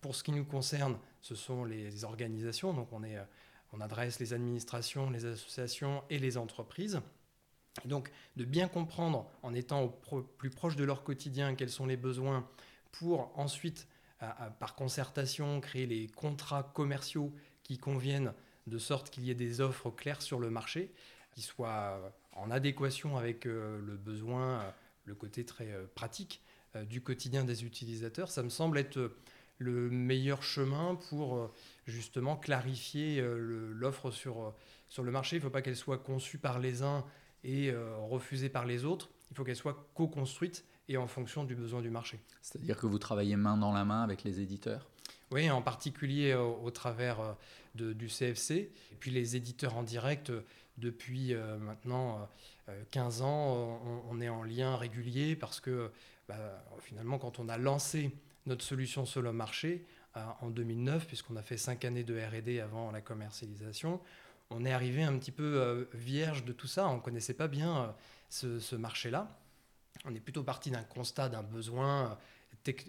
pour 0.00 0.14
ce 0.14 0.22
qui 0.22 0.32
nous 0.32 0.44
concerne, 0.44 0.98
ce 1.20 1.34
sont 1.34 1.64
les 1.64 2.04
organisations, 2.04 2.72
donc 2.72 2.92
on, 2.92 3.02
est, 3.02 3.16
euh, 3.16 3.24
on 3.72 3.80
adresse 3.80 4.20
les 4.20 4.32
administrations, 4.32 5.10
les 5.10 5.24
associations 5.24 6.04
et 6.10 6.18
les 6.18 6.36
entreprises. 6.36 7.00
Donc, 7.84 8.10
de 8.36 8.44
bien 8.44 8.68
comprendre, 8.68 9.28
en 9.42 9.52
étant 9.52 9.88
plus 10.38 10.50
proche 10.50 10.76
de 10.76 10.84
leur 10.84 11.02
quotidien, 11.02 11.56
quels 11.56 11.70
sont 11.70 11.86
les 11.86 11.96
besoins, 11.96 12.48
pour 12.92 13.36
ensuite, 13.36 13.88
par 14.60 14.76
concertation, 14.76 15.60
créer 15.60 15.84
les 15.84 16.06
contrats 16.06 16.62
commerciaux 16.62 17.32
qui 17.64 17.78
conviennent, 17.78 18.32
de 18.68 18.78
sorte 18.78 19.10
qu'il 19.10 19.24
y 19.24 19.30
ait 19.32 19.34
des 19.34 19.60
offres 19.60 19.90
claires 19.90 20.22
sur 20.22 20.38
le 20.38 20.50
marché, 20.50 20.94
qui 21.32 21.42
soient 21.42 22.14
en 22.36 22.50
adéquation 22.50 23.16
avec 23.16 23.46
euh, 23.46 23.80
le 23.84 23.96
besoin, 23.96 24.60
euh, 24.60 24.70
le 25.04 25.14
côté 25.14 25.44
très 25.44 25.72
euh, 25.72 25.84
pratique 25.94 26.40
du 26.88 27.00
quotidien 27.00 27.44
des 27.44 27.64
utilisateurs. 27.64 28.32
Ça 28.32 28.42
me 28.42 28.48
semble 28.48 28.78
être 28.78 29.12
le 29.58 29.88
meilleur 29.90 30.42
chemin 30.42 30.96
pour 31.08 31.54
justement 31.86 32.36
clarifier 32.36 33.24
l'offre 33.24 34.10
sur, 34.10 34.52
sur 34.88 35.04
le 35.04 35.12
marché. 35.12 35.36
Il 35.36 35.38
ne 35.38 35.44
faut 35.44 35.50
pas 35.50 35.62
qu'elle 35.62 35.76
soit 35.76 35.98
conçue 35.98 36.38
par 36.38 36.58
les 36.58 36.82
uns 36.82 37.04
et 37.44 37.72
refusée 38.08 38.48
par 38.48 38.66
les 38.66 38.84
autres. 38.84 39.08
Il 39.30 39.36
faut 39.36 39.44
qu'elle 39.44 39.54
soit 39.54 39.86
co-construite 39.94 40.64
et 40.88 40.96
en 40.96 41.06
fonction 41.06 41.44
du 41.44 41.54
besoin 41.54 41.80
du 41.80 41.90
marché. 41.90 42.18
C'est-à-dire 42.42 42.76
que 42.76 42.86
vous 42.86 42.98
travaillez 42.98 43.36
main 43.36 43.56
dans 43.56 43.72
la 43.72 43.84
main 43.84 44.02
avec 44.02 44.24
les 44.24 44.40
éditeurs? 44.40 44.90
Oui, 45.30 45.48
en 45.50 45.62
particulier 45.62 46.34
au, 46.34 46.72
travers 46.72 47.36
du 47.76 48.08
CFC. 48.08 48.54
Et 48.90 48.96
puis 48.98 49.12
les 49.12 49.36
éditeurs 49.36 49.76
en 49.76 49.84
direct, 49.84 50.32
depuis 50.78 51.34
euh, 51.34 51.56
maintenant 51.58 52.28
15 52.90 53.20
euh, 53.20 53.24
ans, 53.24 53.80
on, 54.10 54.20
est 54.20 54.28
en 54.28 54.42
lien 54.42 54.76
régulier 54.76 55.36
parce 55.36 55.60
que 55.60 55.90
bah, 56.28 56.64
finalement, 56.80 57.18
quand 57.18 57.38
on 57.38 57.48
a 57.48 57.58
lancé 57.58 58.10
notre 58.46 58.64
solution 58.64 59.04
sur 59.04 59.22
le 59.22 59.32
marché 59.32 59.86
euh, 60.16 60.24
en 60.40 60.50
2009, 60.50 61.06
puisqu'on 61.06 61.36
a 61.36 61.42
fait 61.42 61.56
5 61.56 61.84
années 61.84 62.04
de 62.04 62.18
RD 62.18 62.60
avant 62.60 62.90
la 62.90 63.00
commercialisation, 63.00 64.00
on 64.50 64.64
est 64.64 64.72
arrivé 64.72 65.02
un 65.02 65.18
petit 65.18 65.32
peu 65.32 65.88
vierge 65.94 66.44
de 66.44 66.52
tout 66.52 66.66
ça. 66.66 66.88
On 66.88 66.96
ne 66.96 67.00
connaissait 67.00 67.34
pas 67.34 67.48
bien 67.48 67.94
ce, 68.28 68.76
marché-là. 68.76 69.36
On 70.04 70.14
est 70.14 70.20
plutôt 70.20 70.42
parti 70.42 70.70
d'un 70.70 70.82
constat, 70.82 71.30
d'un 71.30 71.42
besoin 71.42 72.18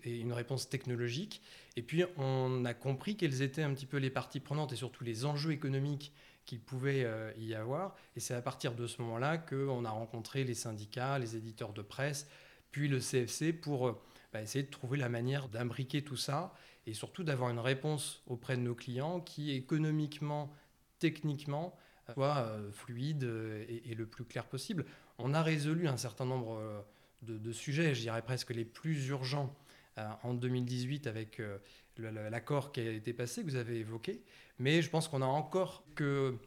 et 0.04 0.20
une 0.20 0.34
réponse 0.34 0.70
technologique. 0.70 1.42
Et 1.76 1.82
puis, 1.82 2.04
on 2.18 2.66
a 2.66 2.74
compris 2.74 3.16
quelles 3.16 3.42
étaient 3.42 3.64
un 3.64 3.74
petit 3.74 3.86
peu 3.86 3.98
les 3.98 4.10
parties 4.10 4.40
prenantes 4.40 4.74
et 4.74 4.76
surtout 4.76 5.04
les 5.04 5.26
enjeux 5.26 5.52
économiques 5.52 6.14
qu'il 6.46 6.60
pouvait 6.60 7.04
euh, 7.04 7.32
y 7.38 7.56
avoir. 7.56 7.96
Et 8.16 8.20
c'est 8.20 8.34
à 8.34 8.42
partir 8.42 8.76
de 8.76 8.88
ce 8.88 9.02
moment-là 9.02 9.38
qu'on 9.38 9.86
a 9.86 9.90
rencontré 9.90 10.44
les 10.44 10.54
syndicats, 10.54 11.20
les 11.20 11.36
éditeurs 11.36 11.74
de 11.74 11.82
presse, 11.82 12.28
puis 12.72 12.88
le 12.88 13.00
CFC 13.00 13.54
pour 13.54 13.88
euh, 13.88 14.02
bah, 14.32 14.42
essayer 14.42 14.64
de 14.64 14.70
trouver 14.70 14.98
la 14.98 15.10
manière 15.10 15.50
d'imbriquer 15.50 16.04
tout 16.04 16.18
ça 16.18 16.54
et 16.86 16.94
surtout 16.94 17.24
d'avoir 17.24 17.50
une 17.50 17.60
réponse 17.60 18.22
auprès 18.28 18.58
de 18.58 18.62
nos 18.62 18.76
clients 18.76 19.20
qui 19.20 19.52
économiquement, 19.52 20.54
techniquement, 21.00 21.76
euh, 22.10 22.14
soit 22.14 22.52
fluide 22.72 23.24
et, 23.68 23.96
le 23.96 24.06
plus 24.06 24.26
clair 24.26 24.46
possible. 24.46 24.86
On 25.18 25.34
a 25.34 25.42
résolu 25.42 25.88
un 25.88 25.98
certain 25.98 26.26
nombre 26.26 26.86
de, 27.24 27.52
sujets, 27.52 27.96
je 27.96 28.02
dirais 28.02 28.22
presque 28.22 28.52
les 28.52 28.66
plus 28.66 29.08
urgents 29.08 29.56
en 30.24 30.34
2018 30.34 31.08
avec 31.08 31.42
l'accord 31.98 32.72
qui 32.72 32.82
a 32.82 32.92
été 32.92 33.14
passé, 33.14 33.42
que 33.44 33.50
vous 33.50 33.56
avez 33.56 33.80
évoqué. 33.80 34.22
Mais 34.60 34.82
je 34.82 34.90
pense 34.90 35.08
qu'on 35.08 35.22
a 35.22 35.26
encore 35.26 35.84
que 35.96 36.38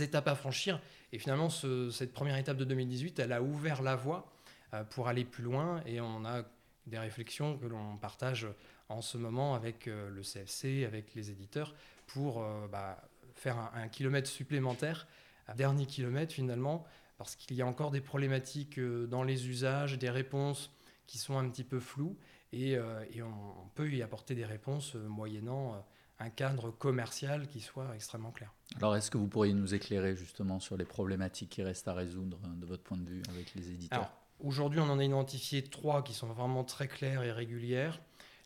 étapes 0.00 0.28
à 0.28 0.34
franchir. 0.34 0.80
Et 1.12 1.18
finalement, 1.18 1.50
cette 1.50 2.12
première 2.12 2.36
étape 2.36 2.56
de 2.56 2.64
2018, 2.64 3.18
elle 3.18 3.32
a 3.32 3.42
ouvert 3.42 3.82
la 3.82 3.96
voie 3.96 4.32
euh, 4.72 4.84
pour 4.84 5.08
aller 5.08 5.24
plus 5.24 5.44
loin. 5.44 5.82
Et 5.86 6.00
on 6.00 6.24
a 6.24 6.42
des 6.86 6.98
réflexions 6.98 7.56
que 7.58 7.66
l'on 7.66 7.96
partage 7.96 8.46
en 8.88 9.00
ce 9.00 9.16
moment 9.18 9.54
avec 9.54 9.88
euh, 9.88 10.10
le 10.10 10.22
CFC, 10.22 10.84
avec 10.84 11.14
les 11.14 11.30
éditeurs, 11.30 11.74
pour 12.06 12.42
euh, 12.42 12.66
bah, 12.70 13.02
faire 13.34 13.58
un, 13.74 13.88
kilomètre 13.88 14.28
supplémentaire, 14.28 15.06
un 15.48 15.54
dernier 15.54 15.86
kilomètre 15.86 16.32
finalement, 16.32 16.84
parce 17.18 17.36
qu'il 17.36 17.56
y 17.56 17.62
a 17.62 17.66
encore 17.66 17.90
des 17.90 18.00
problématiques 18.00 18.80
dans 18.80 19.22
les 19.22 19.48
usages, 19.48 19.98
des 19.98 20.10
réponses 20.10 20.70
qui 21.06 21.18
sont 21.18 21.38
un 21.38 21.48
petit 21.48 21.64
peu 21.64 21.78
floues, 21.78 22.16
et, 22.54 22.78
on, 23.22 23.68
peut 23.74 23.90
y 23.90 24.02
apporter 24.02 24.34
des 24.34 24.44
réponses 24.44 24.94
moyennant 24.94 25.84
un 26.20 26.30
cadre 26.30 26.70
commercial 26.70 27.48
qui 27.48 27.60
soit 27.60 27.94
extrêmement 27.94 28.30
clair. 28.30 28.52
Alors, 28.76 28.96
est-ce 28.96 29.10
que 29.10 29.18
vous 29.18 29.26
pourriez 29.26 29.52
nous 29.52 29.74
éclairer 29.74 30.14
justement 30.14 30.60
sur 30.60 30.76
les 30.76 30.84
problématiques 30.84 31.50
qui 31.50 31.62
restent 31.62 31.88
à 31.88 31.94
résoudre 31.94 32.38
de 32.56 32.66
votre 32.66 32.82
point 32.82 32.96
de 32.96 33.08
vue 33.08 33.22
avec 33.30 33.54
les 33.54 33.70
éditeurs? 33.70 34.12
Aujourd'hui, 34.40 34.80
on 34.80 34.90
en 34.90 34.98
a 34.98 35.04
identifié 35.04 35.62
trois 35.62 36.02
qui 36.02 36.12
sont 36.12 36.26
vraiment 36.28 36.64
très 36.64 36.88
claires 36.88 37.22
et 37.22 37.32
régulières. 37.32 38.00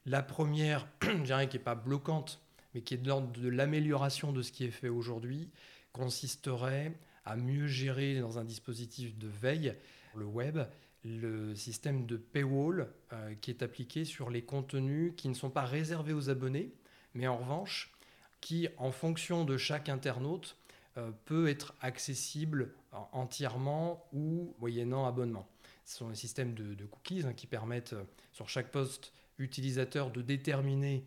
La 0.06 0.22
première, 0.22 0.86
je 1.02 1.22
dirais, 1.22 1.48
qui 1.48 1.56
n'est 1.56 1.62
pas 1.62 1.74
bloquante, 1.74 2.40
mais 2.74 2.82
qui 2.82 2.94
est 2.94 2.98
de 2.98 3.08
l'ordre 3.08 3.30
de 3.32 3.48
l'amélioration 3.48 4.32
de 4.32 4.42
ce 4.42 4.52
qui 4.52 4.64
est 4.64 4.70
fait 4.70 4.88
aujourd'hui, 4.88 5.50
consisterait 5.92 6.92
à 7.24 7.36
mieux 7.36 7.66
gérer 7.66 8.20
dans 8.20 8.38
un 8.38 8.44
dispositif 8.44 9.18
de 9.18 9.28
veille, 9.28 9.74
le 10.14 10.24
web, 10.24 10.58
le 11.04 11.54
système 11.54 12.06
de 12.06 12.16
paywall 12.16 12.88
euh, 13.12 13.34
qui 13.40 13.50
est 13.50 13.62
appliqué 13.62 14.04
sur 14.04 14.30
les 14.30 14.42
contenus 14.42 15.12
qui 15.16 15.28
ne 15.28 15.34
sont 15.34 15.50
pas 15.50 15.64
réservés 15.64 16.12
aux 16.12 16.30
abonnés, 16.30 16.72
mais 17.14 17.26
en 17.26 17.36
revanche, 17.36 17.92
qui, 18.40 18.68
en 18.76 18.92
fonction 18.92 19.44
de 19.44 19.56
chaque 19.56 19.88
internaute, 19.88 20.56
euh, 20.96 21.10
peut 21.24 21.48
être 21.48 21.74
accessible 21.80 22.72
entièrement 23.12 24.08
ou 24.12 24.54
moyennant 24.58 25.06
abonnement. 25.06 25.48
Ce 25.84 25.98
sont 25.98 26.08
les 26.08 26.16
systèmes 26.16 26.54
de, 26.54 26.84
cookies 26.84 27.24
hein, 27.26 27.32
qui 27.32 27.46
permettent, 27.46 27.92
euh, 27.92 28.04
sur 28.32 28.48
chaque 28.48 28.70
poste 28.70 29.12
utilisateur, 29.38 30.10
de 30.10 30.20
déterminer, 30.20 31.04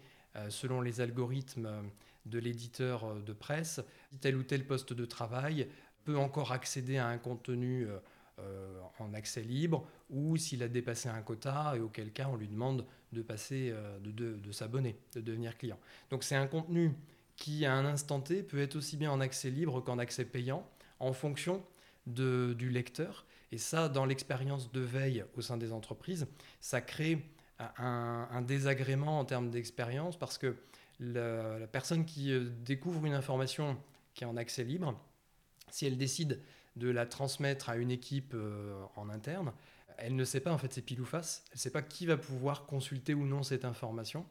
selon 0.48 0.80
les 0.80 1.02
algorithmes 1.02 1.70
de 2.26 2.40
l'éditeur 2.40 3.16
de 3.16 3.34
presse, 3.34 3.82
si 4.14 4.20
tel 4.20 4.38
ou 4.38 4.44
tel 4.44 4.66
poste 4.66 4.94
de 4.94 5.04
travail 5.04 5.68
peut 6.06 6.18
encore 6.18 6.54
accéder 6.54 6.96
à 6.96 7.08
un 7.08 7.18
contenu 7.18 7.90
euh, 8.42 8.80
en 9.00 9.14
accès 9.14 9.42
libre 9.42 9.88
ou 10.10 10.38
s'il 10.38 10.64
a 10.64 10.68
dépassé 10.68 11.10
un 11.10 11.22
quota 11.22 11.74
et 11.76 11.80
auquel 11.80 12.12
cas 12.12 12.28
on 12.32 12.36
lui 12.36 12.48
demande 12.48 12.86
de 13.12 13.22
passer, 13.22 13.70
euh, 13.72 14.00
de, 14.00 14.12
de, 14.12 14.52
s'abonner, 14.52 14.98
de 15.16 15.22
devenir 15.22 15.58
client. 15.58 15.80
Donc 16.10 16.24
c'est 16.24 16.36
un 16.36 16.48
contenu 16.48 16.94
qui 17.36 17.66
à 17.66 17.74
un 17.74 17.86
instant 17.86 18.20
T 18.20 18.44
peut 18.44 18.60
être 18.60 18.76
aussi 18.76 18.98
bien 18.98 19.12
en 19.12 19.20
accès 19.20 19.50
libre 19.50 19.82
qu'en 19.82 19.98
accès 19.98 20.26
payant 20.26 20.68
en 21.00 21.14
fonction 21.14 21.64
de, 22.08 22.54
du 22.58 22.70
lecteur. 22.70 23.26
Et 23.52 23.58
ça, 23.58 23.90
dans 23.90 24.06
l'expérience 24.06 24.72
de 24.72 24.80
veille 24.80 25.26
au 25.36 25.42
sein 25.42 25.58
des 25.58 25.74
entreprises, 25.74 26.28
ça 26.60 26.82
crée 26.82 27.26
un, 27.78 28.42
désagrément 28.42 29.20
en 29.20 29.26
termes 29.26 29.50
d'expérience 29.50 30.18
parce 30.18 30.38
que 30.38 30.56
la, 31.00 31.68
personne 31.68 32.06
qui 32.06 32.32
euh, 32.32 32.50
découvre 32.64 33.06
une 33.06 33.14
information 33.14 33.78
qui 34.14 34.24
est 34.24 34.28
en 34.28 34.38
accès 34.38 34.64
libre, 34.64 35.00
si 35.70 35.86
elle 35.86 35.98
décide 35.98 36.40
de 36.76 36.90
la 36.90 37.06
transmettre 37.06 37.70
à 37.70 37.78
une 37.78 37.92
équipe 37.92 38.34
euh, 38.34 38.82
en 38.96 39.10
interne, 39.10 39.52
elle 39.98 40.16
ne 40.16 40.24
sait 40.24 40.40
pas 40.40 40.52
en 40.52 40.58
fait 40.58 40.74
c'est 40.74 40.82
pile 40.82 41.02
ou 41.02 41.06
face, 41.06 41.44
elle 41.50 41.58
ne 41.58 41.60
sait 41.60 41.70
pas 41.70 41.82
qui 41.82 42.06
va 42.06 42.18
pouvoir 42.18 42.66
consulter 42.66 43.14
ou 43.14 43.26
non 43.26 43.44
cette 43.44 43.66
information. 43.66 44.26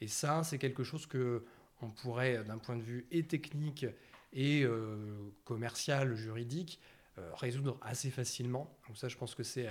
Et 0.00 0.08
ça, 0.08 0.44
c'est 0.44 0.58
quelque 0.58 0.84
chose 0.84 1.06
que 1.06 1.44
on 1.82 1.88
pourrait, 1.88 2.42
d'un 2.44 2.58
point 2.58 2.76
de 2.76 2.82
vue 2.82 3.06
et 3.10 3.22
technique 3.24 3.86
et 4.32 4.62
euh, 4.62 5.30
commercial, 5.44 6.14
juridique, 6.14 6.80
euh, 7.18 7.30
résoudre 7.34 7.78
assez 7.82 8.10
facilement. 8.10 8.74
Donc 8.88 8.96
ça, 8.96 9.08
je 9.08 9.16
pense 9.16 9.34
que 9.34 9.42
c'est 9.42 9.68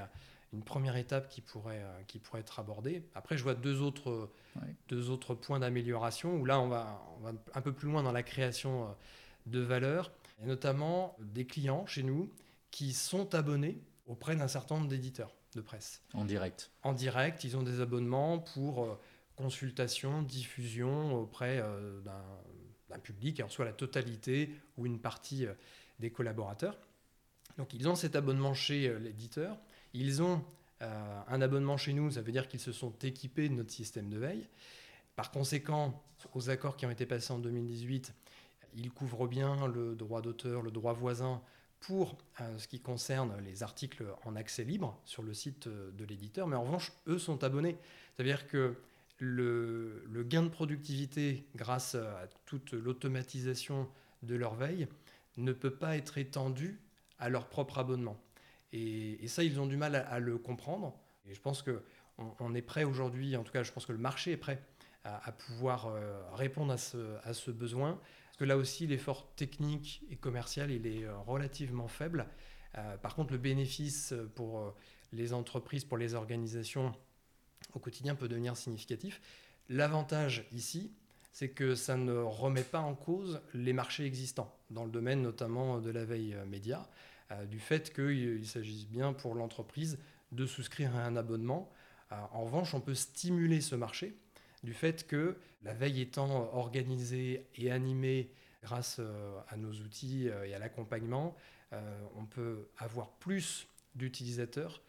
une 0.54 0.64
première 0.64 0.98
étape 0.98 1.30
qui 1.30 1.42
pourrait, 1.42 1.84
qui 2.08 2.20
pourrait 2.20 2.42
être 2.42 2.60
abordée. 2.60 3.04
Après, 3.16 3.38
je 3.38 3.44
vois 3.44 3.56
deux 3.56 3.82
autres, 3.82 4.30
deux 4.88 5.10
autres 5.10 5.34
points 5.34 5.60
d'amélioration 5.60 6.36
où 6.36 6.46
là, 6.46 6.60
on 6.60 6.68
va, 6.68 7.04
on 7.18 7.24
va 7.24 7.34
un 7.54 7.62
peu 7.62 7.74
plus 7.74 7.90
loin 7.90 8.04
dans 8.04 8.12
la 8.12 8.24
création 8.24 8.96
de 9.48 9.60
valeur 9.60 10.12
et 10.42 10.46
notamment 10.46 11.16
des 11.20 11.46
clients 11.46 11.86
chez 11.86 12.04
nous 12.04 12.32
qui 12.72 12.94
sont 12.94 13.34
abonnés 13.36 13.82
auprès 14.08 14.36
d'un 14.36 14.48
certain 14.48 14.76
nombre 14.76 14.88
d'éditeurs 14.88 15.34
de 15.56 15.62
presse. 15.62 16.02
En 16.14 16.26
direct. 16.26 16.72
En 16.84 16.94
direct, 16.94 17.44
ils 17.44 17.58
ont 17.58 17.64
des 17.64 17.80
abonnements 17.80 18.40
pour 18.40 18.84
euh, 18.84 19.00
consultation, 19.36 20.22
diffusion 20.22 21.16
auprès 21.16 21.60
euh, 21.60 22.02
d'un 22.02 23.00
public, 23.00 23.40
alors 23.40 23.52
soit 23.52 23.66
la 23.66 23.74
totalité 23.74 24.52
ou 24.78 24.86
une 24.86 25.00
partie 25.00 25.46
euh, 25.46 25.54
des 26.00 26.12
collaborateurs. 26.12 26.78
Donc 27.58 27.74
ils 27.74 27.88
ont 27.88 27.96
cet 27.96 28.16
abonnement 28.16 28.54
chez 28.54 29.00
l'éditeur, 29.00 29.58
ils 29.94 30.22
ont 30.22 30.44
un 30.82 31.42
abonnement 31.42 31.78
chez 31.78 31.94
nous, 31.94 32.12
ça 32.12 32.22
veut 32.22 32.34
dire 32.34 32.50
qu'ils 32.50 32.60
se 32.60 32.74
sont 32.74 32.92
équipés 33.02 33.48
de 33.48 33.54
notre 33.54 33.72
système 33.72 34.10
de 34.10 34.18
veille. 34.18 34.46
Par 35.16 35.32
conséquent, 35.32 36.04
aux 36.34 36.50
accords 36.50 36.76
qui 36.76 36.86
ont 36.86 36.92
été 36.92 37.06
passés 37.06 37.32
en 37.32 37.40
2018, 37.40 38.14
il 38.76 38.92
couvre 38.92 39.28
bien 39.28 39.68
le 39.68 39.96
droit 39.96 40.22
d'auteur, 40.22 40.62
le 40.62 40.72
droit 40.72 40.94
voisin 40.94 41.42
pour 41.80 42.18
euh, 42.42 42.58
ce 42.58 42.68
qui 42.68 42.80
concerne 42.80 43.36
les 43.44 43.62
articles 43.62 44.06
en 44.24 44.36
accès 44.36 44.64
libre 44.64 45.00
sur 45.06 45.22
le 45.22 45.34
site 45.34 45.68
euh, 45.68 45.92
de 45.92 46.04
l'éditeur, 46.04 46.48
mais 46.48 46.56
en 46.56 46.64
revanche, 46.64 46.92
eux 47.08 47.20
sont 47.20 47.44
abonnés. 47.44 47.78
C'est-à-dire 48.14 48.48
que 48.48 48.76
le, 49.20 50.04
gain 50.28 50.44
de 50.44 50.50
productivité 50.50 51.46
grâce 51.56 51.96
à 51.96 52.28
toute 52.46 52.74
l'automatisation 52.74 53.88
de 54.24 54.36
leur 54.36 54.56
veille 54.56 54.88
ne 55.38 55.54
peut 55.54 55.72
pas 55.72 55.96
être 55.96 56.18
étendu 56.18 56.82
à 57.20 57.30
leur 57.30 57.48
propre 57.48 57.78
abonnement. 57.78 58.20
Et, 58.74 59.28
ça, 59.28 59.44
ils 59.44 59.60
ont 59.60 59.68
du 59.68 59.78
mal 59.78 59.96
à, 59.96 60.20
le 60.20 60.38
comprendre. 60.38 60.98
Et 61.26 61.34
je 61.34 61.40
pense 61.40 61.62
qu'on 61.62 62.36
on 62.40 62.54
est 62.56 62.62
prêt 62.62 62.84
aujourd'hui, 62.84 63.38
en 63.38 63.44
tout 63.44 63.54
cas, 63.54 63.64
je 63.64 63.72
pense 63.72 63.86
que 63.86 63.94
le 63.94 64.00
marché 64.00 64.32
est 64.32 64.38
prêt 64.38 64.62
à, 65.06 65.32
pouvoir 65.32 65.86
euh, 65.86 66.20
répondre 66.34 66.74
à 66.74 67.34
ce 67.34 67.52
besoin. 67.52 68.00
Parce 68.36 68.40
que 68.42 68.50
là 68.50 68.58
aussi, 68.58 68.86
l'effort 68.86 69.34
technique 69.36 70.04
et 70.10 70.18
commercial, 70.18 70.70
il 70.70 70.86
est 70.86 71.06
euh, 71.06 71.18
relativement 71.20 71.88
faible. 71.88 72.28
par 73.02 73.16
contre, 73.16 73.32
le 73.32 73.40
bénéfice 73.40 74.14
pour 74.36 74.76
les 75.14 75.32
entreprises, 75.32 75.86
pour 75.86 75.98
les 75.98 76.14
organisations 76.14 76.94
au 77.74 77.80
quotidien 77.80 78.14
peut 78.14 78.28
devenir 78.28 78.58
significatif. 78.58 79.22
L'avantage 79.70 80.46
ici, 80.52 80.92
c'est 81.32 81.48
que 81.48 81.76
ça 81.76 81.96
ne 81.96 82.12
remet 82.18 82.64
pas 82.64 82.82
en 82.82 82.94
cause 82.94 83.40
les 83.54 83.72
marchés 83.72 84.04
existants, 84.04 84.54
dans 84.70 84.84
le 84.84 84.92
domaine 84.92 85.22
notamment 85.22 85.80
de 85.80 85.90
la 85.90 86.04
veille 86.04 86.36
média, 86.46 86.90
euh, 87.32 87.46
du 87.46 87.60
fait 87.60 87.94
qu'il 87.94 88.46
s'agisse 88.46 88.88
bien 88.88 89.14
pour 89.14 89.34
l'entreprise 89.36 89.98
de 90.34 90.46
souscrire 90.46 90.96
à 90.96 91.06
un 91.06 91.16
abonnement. 91.16 91.72
Euh, 92.12 92.16
en 92.34 92.44
revanche, 92.44 92.74
on 92.74 92.82
peut 92.82 92.94
stimuler 92.94 93.62
ce 93.62 93.76
marché 93.76 94.18
du 94.66 94.74
fait 94.74 95.08
que 95.08 95.38
la 95.64 95.74
veille 95.74 96.02
étant 96.02 96.54
organisée 96.54 97.48
et 97.56 97.72
animée 97.72 98.30
grâce 98.64 98.98
euh, 99.00 99.40
à 99.48 99.58
nos 99.58 99.72
outils 99.72 100.28
et 100.28 100.54
à 100.54 100.60
l'accompagnement, 100.60 101.36
on 102.16 102.26
peut 102.26 102.70
avoir 102.78 103.12
plus 103.12 103.68
d'utilisateurs 103.96 104.82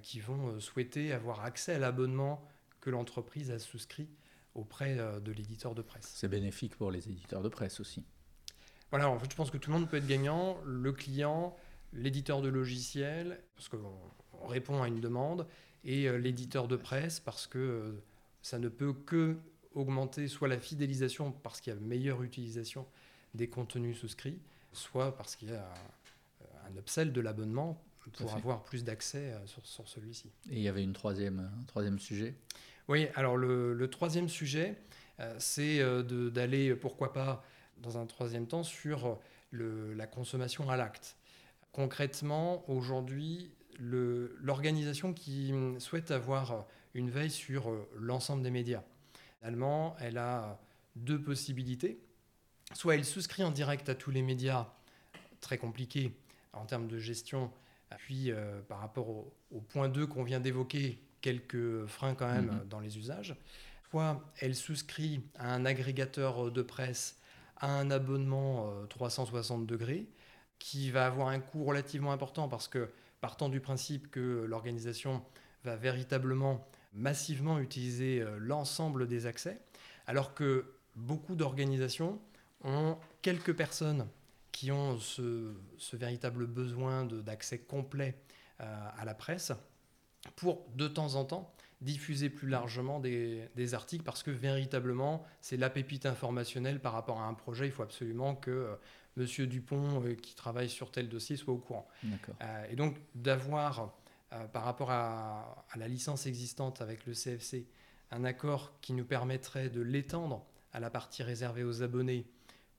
qui 0.00 0.20
vont 0.20 0.58
souhaiter 0.58 1.12
avoir 1.12 1.44
accès 1.44 1.74
à 1.74 1.78
l'abonnement 1.78 2.42
que 2.80 2.88
l'entreprise 2.88 3.50
a 3.50 3.58
souscrit 3.58 4.08
auprès 4.54 4.96
de 4.96 5.32
l'éditeur 5.32 5.74
de 5.74 5.82
presse. 5.82 6.10
C'est 6.14 6.28
bénéfique 6.28 6.76
pour 6.76 6.90
les 6.90 7.10
éditeurs 7.10 7.42
de 7.42 7.50
presse 7.50 7.78
aussi. 7.78 8.06
Voilà, 8.90 9.08
en 9.08 9.18
fait, 9.18 9.30
je 9.30 9.36
pense 9.36 9.50
que 9.50 9.56
tout 9.56 9.70
le 9.70 9.78
monde 9.78 9.88
peut 9.88 9.98
être 9.98 10.06
gagnant, 10.06 10.58
le 10.64 10.92
client, 10.92 11.56
l'éditeur 11.92 12.42
de 12.42 12.48
logiciel, 12.48 13.40
parce 13.54 13.68
qu'on 13.68 14.46
répond 14.46 14.82
à 14.82 14.88
une 14.88 15.00
demande, 15.00 15.46
et 15.84 16.08
euh, 16.08 16.18
l'éditeur 16.18 16.68
de 16.68 16.76
presse, 16.76 17.20
parce 17.20 17.46
que 17.46 17.58
euh, 17.58 18.02
ça 18.42 18.58
ne 18.58 18.68
peut 18.68 18.92
que 18.92 19.36
augmenter 19.74 20.28
soit 20.28 20.48
la 20.48 20.58
fidélisation 20.58 21.32
parce 21.32 21.60
qu'il 21.60 21.72
y 21.72 21.76
a 21.76 21.80
meilleure 21.80 22.22
utilisation 22.22 22.86
des 23.34 23.48
contenus 23.48 23.98
souscrits, 23.98 24.38
soit 24.72 25.16
parce 25.16 25.36
qu'il 25.36 25.50
y 25.50 25.54
a 25.54 25.72
un 26.68 26.76
upsell 26.76 27.12
de 27.12 27.20
l'abonnement 27.20 27.82
pour 28.12 28.34
avoir 28.34 28.62
plus 28.64 28.82
d'accès 28.82 29.32
euh, 29.32 29.46
sur, 29.46 29.86
celui-ci. 29.86 30.30
Et 30.50 30.56
il 30.56 30.62
y 30.62 30.68
avait 30.68 30.82
une 30.82 30.92
troisième, 30.92 31.50
un 31.60 31.64
troisième 31.64 31.98
sujet? 31.98 32.34
Oui, 32.88 33.06
alors 33.14 33.36
le, 33.36 33.88
troisième 33.88 34.28
sujet, 34.28 34.76
c'est 35.38 35.80
d'aller, 36.04 36.74
pourquoi 36.74 37.12
pas, 37.12 37.44
dans 37.78 37.98
un 37.98 38.06
troisième 38.06 38.48
temps, 38.48 38.64
sur 38.64 39.20
la 39.52 40.06
consommation 40.08 40.68
à 40.70 40.76
l'acte. 40.76 41.16
Concrètement, 41.72 42.68
aujourd'hui, 42.68 43.52
l'organisation 43.78 45.12
qui 45.12 45.54
souhaite 45.78 46.10
avoir 46.10 46.66
une 46.94 47.10
veille 47.10 47.30
sur 47.30 47.70
euh, 47.70 47.88
l'ensemble 47.96 48.42
des 48.42 48.50
médias, 48.50 48.82
finalement, 49.38 49.96
elle 50.00 50.18
a 50.18 50.60
deux 50.96 51.20
possibilités. 51.20 52.00
Soit 52.74 52.94
elle 52.94 53.04
souscrit 53.04 53.42
en 53.42 53.50
direct 53.50 53.88
à 53.88 53.94
tous 53.94 54.10
les 54.10 54.22
médias, 54.22 54.68
très 55.40 55.58
compliqué 55.58 56.14
en 56.52 56.64
termes 56.66 56.88
de 56.88 56.98
gestion, 56.98 57.50
puis 57.98 58.30
euh, 58.30 58.60
par 58.62 58.78
rapport 58.78 59.08
au, 59.08 59.60
point 59.68 59.88
2 59.88 60.06
qu'on 60.06 60.22
vient 60.22 60.40
d'évoquer, 60.40 61.02
quelques 61.20 61.86
freins 61.86 62.14
quand 62.14 62.32
même 62.32 62.50
mm-hmm. 62.50 62.68
dans 62.68 62.80
les 62.80 62.96
usages. 62.96 63.36
Soit 63.90 64.24
elle 64.38 64.54
souscrit 64.54 65.22
à 65.36 65.52
un 65.52 65.64
agrégateur 65.64 66.50
de 66.52 66.62
presse 66.62 67.20
à 67.56 67.70
un 67.72 67.90
abonnement 67.90 68.72
360 68.88 69.62
euh, 69.62 69.66
degrés, 69.66 70.06
qui 70.58 70.90
va 70.90 71.06
avoir 71.06 71.28
un 71.28 71.40
coût 71.40 71.64
relativement 71.64 72.12
important 72.12 72.48
parce 72.48 72.68
que 72.68 72.90
partant 73.20 73.48
du 73.48 73.60
principe 73.60 74.10
que 74.10 74.44
l'organisation 74.46 75.22
va 75.64 75.76
véritablement 75.76 76.66
massivement 76.92 77.58
utiliser 77.58 78.20
euh, 78.20 78.38
l'ensemble 78.38 79.06
des 79.06 79.26
accès, 79.26 79.60
alors 80.06 80.34
que 80.34 80.74
beaucoup 80.96 81.36
d'organisations 81.36 82.20
ont 82.64 82.96
quelques 83.22 83.54
personnes 83.54 84.06
qui 84.52 84.72
ont 84.72 84.98
ce, 84.98 85.54
véritable 85.92 86.46
besoin 86.46 87.04
d'accès 87.04 87.58
complet 87.58 88.16
euh, 88.60 88.88
à 88.98 89.04
la 89.04 89.14
presse 89.14 89.52
pour 90.36 90.66
de 90.74 90.88
temps 90.88 91.14
en 91.14 91.24
temps 91.24 91.54
diffuser 91.80 92.28
plus 92.28 92.48
largement 92.48 93.00
des, 93.00 93.48
des 93.56 93.72
articles 93.72 94.04
parce 94.04 94.22
que 94.22 94.30
véritablement 94.30 95.24
c'est 95.40 95.56
la 95.56 95.70
pépite 95.70 96.04
informationnelle 96.04 96.78
par 96.78 96.92
rapport 96.92 97.20
à 97.20 97.24
un 97.24 97.32
projet. 97.32 97.66
Il 97.66 97.72
faut 97.72 97.82
absolument 97.82 98.34
que 98.34 98.50
euh, 98.50 98.74
Monsieur 99.16 99.46
Dupont 99.46 100.04
euh, 100.04 100.14
qui 100.14 100.34
travaille 100.34 100.68
sur 100.68 100.90
tel 100.90 101.08
dossier 101.08 101.36
soit 101.36 101.54
au 101.54 101.58
courant. 101.58 101.88
Et 102.70 102.76
donc 102.76 102.96
d'avoir 103.14 103.94
par 104.52 104.64
rapport 104.64 104.90
à, 104.90 105.66
à, 105.70 105.76
la 105.76 105.88
licence 105.88 106.26
existante 106.26 106.80
avec 106.80 107.04
le 107.06 107.14
CFC 107.14 107.66
un 108.12 108.24
accord 108.24 108.72
qui 108.80 108.92
nous 108.92 109.04
permettrait 109.04 109.70
de 109.70 109.80
l'étendre 109.80 110.46
à 110.72 110.80
la 110.80 110.90
partie 110.90 111.22
réservée 111.22 111.64
aux 111.64 111.82
abonnés 111.82 112.26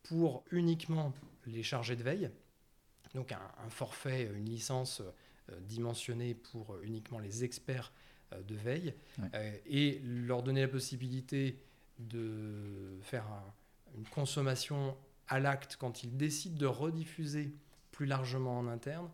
pour 0.03 0.43
uniquement 0.51 1.13
les 1.45 1.63
chargés 1.63 1.95
de 1.95 2.03
veille. 2.03 2.29
Donc 3.13 3.31
un, 3.31 3.51
un 3.65 3.69
forfait, 3.69 4.29
une 4.33 4.45
licence 4.45 5.01
dimensionnée 5.61 6.33
pour 6.33 6.77
uniquement 6.83 7.19
les 7.19 7.43
experts 7.43 7.91
euh, 8.33 8.41
de 8.43 8.55
veille 8.55 8.93
euh, 9.33 9.57
et 9.65 10.01
leur 10.03 10.43
donner 10.43 10.61
la 10.61 10.67
possibilité 10.67 11.61
de 11.99 12.97
faire 13.01 13.25
une 13.95 14.07
consommation 14.07 14.97
à 15.27 15.39
l'acte 15.39 15.77
quand 15.79 16.03
ils 16.03 16.15
décident 16.15 16.57
de 16.57 16.65
rediffuser 16.65 17.53
plus 17.91 18.05
largement 18.05 18.57
en 18.57 18.67
interne, 18.67 19.09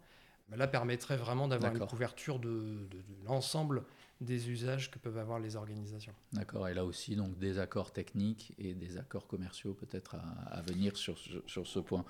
là 0.55 0.67
permettrait 0.67 1.17
vraiment 1.17 1.47
d'avoir 1.47 1.75
une 1.75 1.85
couverture 1.85 2.39
de, 2.39 2.87
l'ensemble 3.25 3.83
des 4.19 4.49
usages 4.49 4.89
que 4.89 4.97
peuvent 4.97 5.19
avoir 5.19 5.39
les 5.39 5.55
organisations. 5.55 6.13
D'accord, 6.33 6.67
et 6.67 6.73
là 6.73 6.83
aussi, 6.85 7.15
donc 7.15 7.37
des 7.37 7.59
accords 7.59 7.91
techniques 7.91 8.53
et 8.57 8.73
des 8.73 8.97
accords 8.97 9.27
commerciaux 9.27 9.75
peut-être 9.75 10.15
à, 10.15 10.61
venir 10.61 10.97
sur, 10.97 11.19
sur 11.45 11.67
ce 11.67 11.79
point. 11.79 12.03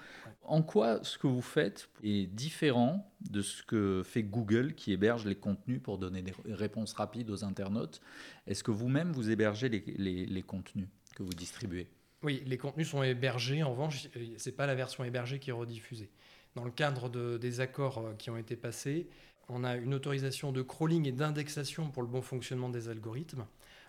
En 0.43 0.62
quoi 0.62 1.04
ce 1.04 1.17
que 1.17 1.28
vous 1.28 1.41
faites 1.41 1.89
est 2.04 2.28
différent 2.28 3.12
de 3.30 3.41
ce 3.41 3.62
que 3.62 4.04
fait 4.06 4.23
Google 4.23 4.73
qui 4.73 4.93
héberge 4.93 5.26
les 5.26 5.36
contenus 5.36 5.82
pour 5.84 5.97
donner 5.97 6.21
des 6.21 6.34
réponses 6.45 6.93
rapides 6.93 7.30
aux 7.30 7.43
internautes? 7.43 8.00
Est-ce 8.45 8.63
que 8.63 8.71
vous-même 8.71 9.12
vous 9.12 9.30
hébergez 9.30 9.67
les, 9.67 10.26
les 10.26 10.43
contenus 10.43 10.88
que 11.13 11.23
vous 11.23 11.34
distribuez? 11.34 11.89
Oui, 12.23 12.41
les 12.45 12.58
contenus 12.58 12.89
sont 12.89 13.04
hébergés. 13.04 13.63
En 13.63 13.71
revanche, 13.71 14.08
ce 14.13 14.50
n'est 14.50 14.56
pas 14.56 14.65
la 14.65 14.76
version 14.76 15.04
hébergée 15.04 15.39
qui 15.39 15.50
est 15.50 15.54
rediffusée. 15.54 16.10
Dans 16.57 16.65
le 16.65 16.71
cadre 16.71 17.37
des 17.37 17.59
accords 17.59 17.99
euh, 17.99 18.13
qui 18.15 18.31
ont 18.31 18.37
été 18.37 18.55
passés, 18.55 19.07
on 19.47 19.63
a 19.63 19.75
une 19.75 19.93
autorisation 19.93 20.51
de 20.51 20.63
crawling 20.63 21.05
et 21.05 21.11
d'indexation 21.11 21.91
pour 21.91 22.01
le 22.01 22.07
bon 22.07 22.23
fonctionnement 22.23 22.69
des 22.69 22.89
algorithmes. 22.89 23.45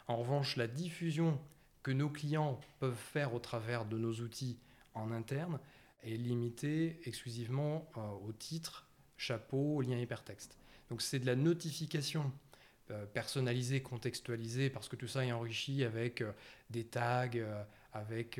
En 0.07 0.18
revanche, 0.18 0.57
la 0.57 0.66
diffusion 0.66 1.40
que 1.83 1.92
nos 1.92 2.11
clients 2.11 2.61
peuvent 2.78 2.94
faire 2.94 3.33
au 3.33 3.38
travers 3.38 3.87
de 3.87 3.96
nos 3.96 4.12
outils 4.16 4.59
en 4.92 5.12
interne 5.12 5.59
est 6.02 6.16
limitée 6.16 7.00
exclusivement 7.07 7.90
euh, 7.96 8.00
au 8.28 8.33
titre, 8.33 8.87
chapeau, 9.16 9.81
lien 9.81 9.96
hypertexte. 9.96 10.59
Donc 10.90 11.00
c'est 11.00 11.20
de 11.20 11.26
la 11.26 11.37
notification 11.37 12.31
euh, 12.90 13.07
personnalisée, 13.07 13.81
contextualisée, 13.81 14.68
parce 14.68 14.90
que 14.90 14.96
tout 14.96 15.09
ça 15.09 15.24
est 15.24 15.33
enrichi 15.33 15.85
avec 15.85 16.22
des 16.68 16.85
tags, 16.85 17.31
avec 17.94 18.38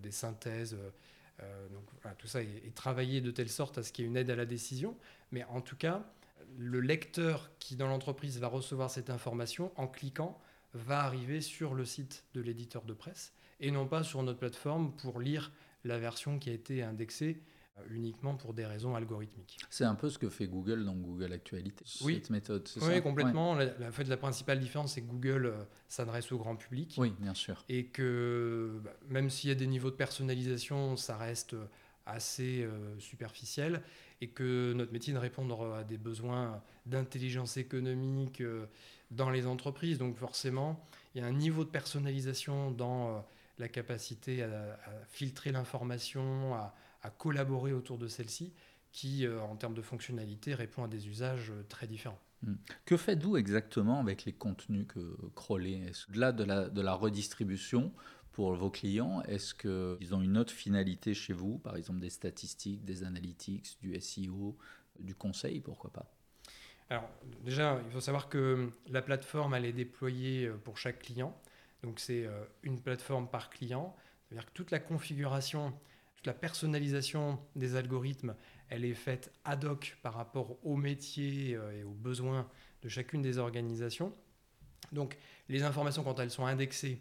des 0.00 0.12
synthèses 0.12 0.76
euh, 1.42 1.68
donc 1.68 1.84
tout 2.18 2.26
ça 2.26 2.42
est, 2.42 2.74
travaillé 2.74 3.20
de 3.20 3.30
telle 3.30 3.48
sorte 3.48 3.78
à 3.78 3.82
ce 3.82 3.92
qu'il 3.92 4.04
y 4.04 4.08
ait 4.08 4.10
une 4.10 4.16
aide 4.16 4.30
à 4.30 4.36
la 4.36 4.46
décision. 4.46 4.96
Mais 5.32 5.44
en 5.44 5.60
tout 5.60 5.76
cas, 5.76 6.02
le 6.58 6.80
lecteur 6.80 7.50
qui 7.58 7.76
dans 7.76 7.88
l'entreprise 7.88 8.38
va 8.38 8.48
recevoir 8.48 8.90
cette 8.90 9.10
information, 9.10 9.72
en 9.76 9.86
cliquant, 9.86 10.40
va 10.74 11.00
arriver 11.00 11.40
sur 11.40 11.74
le 11.74 11.84
site 11.84 12.24
de 12.34 12.40
l'éditeur 12.40 12.84
de 12.84 12.92
presse 12.92 13.32
et 13.60 13.70
non 13.70 13.86
pas 13.86 14.02
sur 14.02 14.22
notre 14.22 14.38
plateforme 14.38 14.92
pour 14.96 15.20
lire 15.20 15.52
la 15.84 15.98
version 15.98 16.38
qui 16.38 16.50
a 16.50 16.52
été 16.52 16.82
indexée 16.82 17.42
uniquement 17.90 18.34
pour 18.36 18.54
des 18.54 18.66
raisons 18.66 18.94
algorithmiques. 18.94 19.58
C'est 19.70 19.84
un 19.84 19.94
peu 19.94 20.10
ce 20.10 20.18
que 20.18 20.28
fait 20.28 20.46
Google 20.46 20.84
dans 20.84 20.94
Google 20.94 21.32
Actualité, 21.32 21.84
oui. 22.02 22.16
cette 22.16 22.30
méthode. 22.30 22.68
Oui, 22.82 23.00
complètement. 23.02 23.54
La, 23.54 23.92
fait, 23.92 24.04
la 24.04 24.16
principale 24.16 24.60
différence, 24.60 24.94
c'est 24.94 25.02
que 25.02 25.08
Google 25.08 25.46
euh, 25.46 25.62
s'adresse 25.88 26.30
au 26.32 26.38
grand 26.38 26.56
public. 26.56 26.94
Oui, 26.98 27.14
bien 27.18 27.34
sûr. 27.34 27.64
Et 27.68 27.86
que 27.86 28.80
bah, 28.84 28.92
même 29.08 29.30
s'il 29.30 29.48
y 29.48 29.52
a 29.52 29.56
des 29.56 29.66
niveaux 29.66 29.90
de 29.90 29.96
personnalisation, 29.96 30.96
ça 30.96 31.16
reste 31.16 31.56
assez 32.06 32.62
euh, 32.62 32.98
superficiel 32.98 33.82
et 34.20 34.28
que 34.28 34.72
notre 34.74 34.92
métier 34.92 35.12
de 35.12 35.18
répondre 35.18 35.74
à 35.74 35.84
des 35.84 35.98
besoins 35.98 36.62
d'intelligence 36.86 37.56
économique 37.56 38.42
dans 39.10 39.30
les 39.30 39.46
entreprises. 39.46 39.98
Donc 39.98 40.16
forcément, 40.16 40.84
il 41.14 41.22
y 41.22 41.24
a 41.24 41.26
un 41.26 41.32
niveau 41.32 41.64
de 41.64 41.70
personnalisation 41.70 42.70
dans 42.70 43.24
la 43.60 43.68
capacité 43.68 44.42
à, 44.42 44.78
filtrer 45.08 45.52
l'information, 45.52 46.54
à, 46.54 46.74
collaborer 47.08 47.72
autour 47.72 47.96
de 47.96 48.06
celle-ci, 48.06 48.52
qui, 48.92 49.26
euh, 49.26 49.40
en 49.40 49.56
termes 49.56 49.74
de 49.74 49.82
fonctionnalité, 49.82 50.54
répond 50.54 50.84
à 50.84 50.88
des 50.88 51.08
usages 51.08 51.50
euh, 51.50 51.62
très 51.68 51.86
différents. 51.86 52.18
Hmm. 52.42 52.54
Que 52.84 52.96
faites-vous 52.96 53.36
exactement 53.36 54.00
avec 54.00 54.24
les 54.24 54.32
contenus 54.32 54.86
que 54.88 55.16
crawlez 55.34 55.90
Au-delà 56.08 56.32
de 56.32 56.44
la, 56.44 56.68
de 56.68 56.80
la 56.80 56.94
redistribution 56.94 57.92
pour 58.32 58.54
vos 58.54 58.70
clients, 58.70 59.22
est-ce 59.22 59.54
qu'ils 59.54 60.14
ont 60.14 60.22
une 60.22 60.38
autre 60.38 60.52
finalité 60.52 61.14
chez 61.14 61.32
vous, 61.32 61.58
par 61.58 61.76
exemple 61.76 62.00
des 62.00 62.10
statistiques, 62.10 62.84
des 62.84 63.04
analytics, 63.04 63.76
du 63.82 64.00
SEO, 64.00 64.56
du 64.98 65.14
conseil, 65.14 65.60
pourquoi 65.60 65.92
pas? 65.92 66.10
Alors 66.88 67.08
déjà, 67.44 67.80
il 67.84 67.92
faut 67.92 68.00
savoir 68.00 68.28
que 68.28 68.70
la 68.88 69.02
plateforme, 69.02 69.54
elle 69.54 69.64
est 69.64 69.72
déployée 69.72 70.46
euh, 70.46 70.56
pour 70.56 70.78
chaque 70.78 71.00
client. 71.00 71.36
Donc 71.82 71.98
c'est 71.98 72.28
une 72.62 72.78
plateforme 72.78 73.26
par 73.26 73.48
client. 73.48 73.96
C'est-à-dire 74.28 74.46
que 74.46 74.52
toute 74.52 74.70
la 74.70 74.80
configuration, 74.80 75.72
la 76.24 76.34
personnalisation 76.34 77.38
des 77.56 77.76
algorithmes, 77.76 78.34
elle 78.68 78.84
est 78.84 78.94
faite 78.94 79.32
ad 79.44 79.64
hoc 79.64 79.96
par 80.02 80.14
rapport 80.14 80.56
au 80.64 80.76
métier 80.76 81.50
et 81.50 81.84
aux 81.84 81.94
besoins 81.94 82.48
de 82.82 82.88
chacune 82.88 83.22
des 83.22 83.38
organisations. 83.38 84.12
Donc 84.92 85.16
les 85.48 85.62
informations, 85.62 86.02
quand 86.04 86.20
elles 86.20 86.30
sont 86.30 86.46
indexées, 86.46 87.00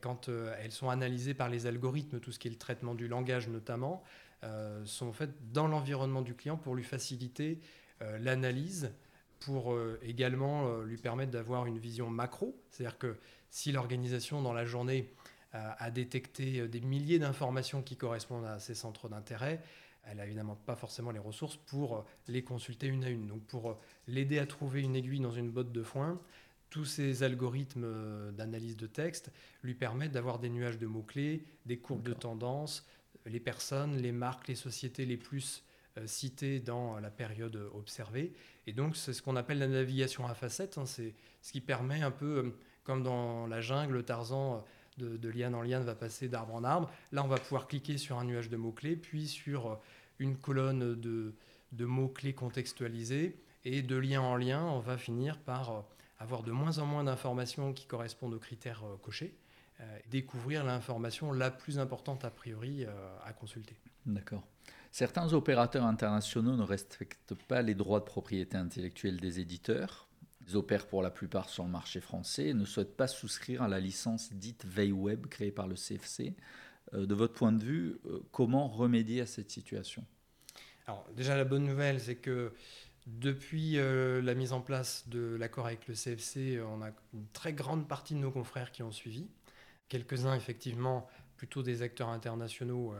quand 0.00 0.28
elles 0.28 0.72
sont 0.72 0.90
analysées 0.90 1.34
par 1.34 1.48
les 1.48 1.66
algorithmes, 1.66 2.20
tout 2.20 2.30
ce 2.30 2.38
qui 2.38 2.48
est 2.48 2.50
le 2.50 2.58
traitement 2.58 2.94
du 2.94 3.08
langage 3.08 3.48
notamment, 3.48 4.04
sont 4.84 5.12
faites 5.12 5.52
dans 5.52 5.66
l'environnement 5.66 6.22
du 6.22 6.34
client 6.34 6.56
pour 6.56 6.74
lui 6.74 6.84
faciliter 6.84 7.60
l'analyse 8.00 8.92
pour 9.40 9.72
euh, 9.72 9.98
également 10.02 10.66
euh, 10.66 10.84
lui 10.84 10.96
permettre 10.96 11.30
d'avoir 11.30 11.66
une 11.66 11.78
vision 11.78 12.10
macro. 12.10 12.60
C'est-à-dire 12.70 12.98
que 12.98 13.16
si 13.50 13.72
l'organisation 13.72 14.42
dans 14.42 14.52
la 14.52 14.64
journée 14.64 15.12
euh, 15.54 15.70
a 15.78 15.90
détecté 15.90 16.66
des 16.68 16.80
milliers 16.80 17.18
d'informations 17.18 17.82
qui 17.82 17.96
correspondent 17.96 18.44
à 18.44 18.58
ses 18.58 18.74
centres 18.74 19.08
d'intérêt, 19.08 19.60
elle 20.04 20.18
n'a 20.18 20.26
évidemment 20.26 20.56
pas 20.56 20.76
forcément 20.76 21.10
les 21.10 21.18
ressources 21.18 21.56
pour 21.56 22.06
les 22.28 22.42
consulter 22.42 22.86
une 22.86 23.04
à 23.04 23.10
une. 23.10 23.26
Donc 23.26 23.42
pour 23.42 23.78
l'aider 24.06 24.38
à 24.38 24.46
trouver 24.46 24.80
une 24.80 24.96
aiguille 24.96 25.20
dans 25.20 25.32
une 25.32 25.50
botte 25.50 25.72
de 25.72 25.82
foin, 25.82 26.20
tous 26.70 26.84
ces 26.84 27.22
algorithmes 27.22 28.32
d'analyse 28.32 28.76
de 28.76 28.86
texte 28.86 29.30
lui 29.62 29.74
permettent 29.74 30.12
d'avoir 30.12 30.38
des 30.38 30.48
nuages 30.48 30.78
de 30.78 30.86
mots-clés, 30.86 31.44
des 31.66 31.78
courbes 31.78 32.02
de 32.02 32.14
tendance, 32.14 32.86
les 33.26 33.40
personnes, 33.40 33.96
les 33.96 34.12
marques, 34.12 34.48
les 34.48 34.54
sociétés 34.54 35.04
les 35.04 35.16
plus 35.16 35.64
citées 36.06 36.60
dans 36.60 37.00
la 37.00 37.10
période 37.10 37.56
observée 37.74 38.32
et 38.68 38.72
donc, 38.72 38.96
c'est 38.96 39.14
ce 39.14 39.22
qu'on 39.22 39.36
appelle 39.36 39.58
la 39.60 39.66
navigation 39.66 40.26
à 40.26 40.34
facettes. 40.34 40.76
Hein. 40.76 40.84
c'est 40.84 41.14
ce 41.40 41.52
qui 41.52 41.62
permet 41.62 42.02
un 42.02 42.10
peu, 42.10 42.44
euh, 42.44 42.50
comme 42.84 43.02
dans 43.02 43.46
la 43.46 43.62
jungle, 43.62 44.04
Tarzan, 44.04 44.62
euh, 45.00 45.18
de, 45.18 45.28
liane 45.28 45.54
en 45.54 45.62
liane 45.62 45.84
va 45.84 45.94
passer 45.94 46.28
d'arbre 46.28 46.54
en 46.54 46.64
arbre. 46.64 46.90
Là, 47.12 47.24
on 47.24 47.28
va 47.28 47.38
pouvoir 47.38 47.66
cliquer 47.66 47.98
sur 47.98 48.18
un 48.18 48.24
nuage 48.24 48.48
de 48.48 48.56
mots-clés, 48.56 48.96
puis 48.96 49.26
sur 49.26 49.66
euh, 49.66 49.74
une 50.18 50.36
colonne 50.36 50.94
de, 50.94 51.34
de 51.72 51.84
mots-clés 51.84 52.34
contextualisés. 52.34 53.40
Et 53.64 53.82
de 53.82 53.96
lien 53.96 54.20
en 54.20 54.36
lien, 54.36 54.64
on 54.64 54.78
va 54.78 54.96
finir 54.96 55.38
par 55.38 55.84
avoir 56.18 56.42
de 56.42 56.52
moins 56.52 56.78
en 56.78 56.86
moins 56.86 57.04
d'informations 57.04 57.72
qui 57.72 57.86
correspondent 57.86 58.32
aux 58.32 58.38
critères 58.38 58.82
cochés, 59.02 59.36
découvrir 60.08 60.64
l'information 60.64 61.32
la 61.32 61.50
plus 61.50 61.78
importante 61.78 62.24
a 62.24 62.30
priori 62.30 62.86
à 63.24 63.32
consulter. 63.32 63.76
D'accord. 64.06 64.42
Certains 64.90 65.32
opérateurs 65.32 65.84
internationaux 65.84 66.56
ne 66.56 66.62
respectent 66.62 67.34
pas 67.46 67.62
les 67.62 67.74
droits 67.74 68.00
de 68.00 68.04
propriété 68.04 68.56
intellectuelle 68.56 69.20
des 69.20 69.40
éditeurs. 69.40 70.07
Ils 70.48 70.56
opèrent 70.56 70.86
pour 70.86 71.02
la 71.02 71.10
plupart 71.10 71.50
sur 71.50 71.64
le 71.64 71.70
marché 71.70 72.00
français 72.00 72.48
et 72.48 72.54
ne 72.54 72.64
souhaitent 72.64 72.96
pas 72.96 73.06
souscrire 73.06 73.62
à 73.62 73.68
la 73.68 73.80
licence 73.80 74.32
dite 74.32 74.64
veille 74.64 74.92
web 74.92 75.26
créée 75.26 75.52
par 75.52 75.68
le 75.68 75.74
CFC. 75.74 76.34
Euh, 76.94 77.04
de 77.04 77.14
votre 77.14 77.34
point 77.34 77.52
de 77.52 77.62
vue, 77.62 77.98
euh, 78.06 78.20
comment 78.32 78.66
remédier 78.66 79.20
à 79.20 79.26
cette 79.26 79.50
situation? 79.50 80.06
Alors 80.86 81.06
déjà 81.14 81.36
la 81.36 81.44
bonne 81.44 81.64
nouvelle, 81.64 82.00
c'est 82.00 82.16
que 82.16 82.54
depuis 83.06 83.78
euh, 83.78 84.22
la 84.22 84.34
mise 84.34 84.54
en 84.54 84.62
place 84.62 85.06
de 85.08 85.36
l'accord 85.38 85.66
avec 85.66 85.86
le 85.86 85.94
CFC, 85.94 86.60
on 86.62 86.80
a 86.80 86.92
une 87.12 87.26
très 87.34 87.52
grande 87.52 87.86
partie 87.86 88.14
de 88.14 88.20
nos 88.20 88.30
confrères 88.30 88.72
qui 88.72 88.82
ont 88.82 88.92
suivi. 88.92 89.28
Quelques-uns, 89.90 90.34
effectivement, 90.34 91.06
plutôt 91.36 91.62
des 91.62 91.82
acteurs 91.82 92.08
internationaux 92.08 92.94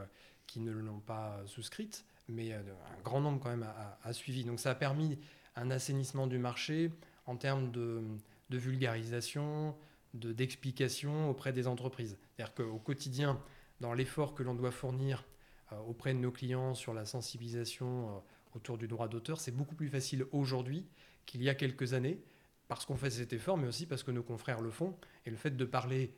qui 0.46 0.61
ne 0.61 0.72
l'ont 0.72 1.00
pas 1.00 1.42
souscrite, 1.46 2.06
mais 2.28 2.52
un 2.52 2.62
grand 3.04 3.20
nombre 3.20 3.40
quand 3.40 3.50
même 3.50 3.66
a, 4.02 4.12
suivi. 4.14 4.44
Donc 4.44 4.58
ça 4.58 4.70
a 4.70 4.74
permis 4.74 5.18
un 5.54 5.70
assainissement 5.70 6.26
du 6.26 6.38
marché 6.38 6.90
en 7.29 7.37
termes 7.37 7.71
de, 7.71 8.03
vulgarisation, 8.51 9.77
d'explication 10.14 11.31
auprès 11.31 11.53
des 11.53 11.69
entreprises. 11.69 12.19
C'est-à-dire 12.35 12.55
qu'au 12.55 12.79
quotidien, 12.79 13.41
dans 13.81 13.93
l'effort 13.93 14.35
que 14.35 14.43
l'on 14.43 14.55
doit 14.55 14.73
fournir 14.73 15.25
euh, 15.73 15.77
auprès 15.87 16.14
de 16.14 16.19
nos 16.19 16.33
clients 16.33 16.75
sur 16.75 16.95
la 16.95 17.05
sensibilisation 17.05 18.09
euh, 18.09 18.19
autour 18.57 18.79
du 18.79 18.88
droit 18.88 19.09
d'auteur, 19.09 19.41
c'est 19.41 19.55
beaucoup 19.55 19.75
plus 19.75 19.88
facile 19.88 20.25
aujourd'hui 20.33 20.87
qu'il 21.27 21.43
y 21.43 21.51
a 21.51 21.55
quelques 21.55 21.93
années, 21.93 22.19
parce 22.67 22.87
qu'on 22.87 22.97
fait 22.97 23.11
cet 23.11 23.35
effort, 23.35 23.59
mais 23.59 23.69
aussi 23.69 23.87
parce 23.87 24.03
que 24.03 24.11
nos 24.11 24.23
confrères 24.23 24.62
le 24.62 24.71
font. 24.71 24.97
Et 25.27 25.31
le 25.31 25.37
fait 25.37 25.57
de 25.57 25.64
parler 25.67 26.14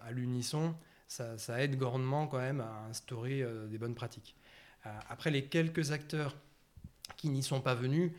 à 0.00 0.12
l'unisson, 0.12 0.76
ça, 1.08 1.62
aide 1.62 1.76
grandement 1.76 2.28
quand 2.28 2.38
même 2.38 2.60
à 2.60 2.86
instaurer 2.88 3.42
euh, 3.42 3.66
des 3.66 3.78
bonnes 3.78 3.94
pratiques. 3.94 4.36
Euh, 4.86 4.90
après, 5.08 5.30
les 5.30 5.46
quelques 5.46 5.90
acteurs 5.90 6.36
qui 7.16 7.28
n'y 7.28 7.42
sont 7.42 7.60
pas 7.60 7.74
venus, 7.74 8.12
euh, 8.12 8.14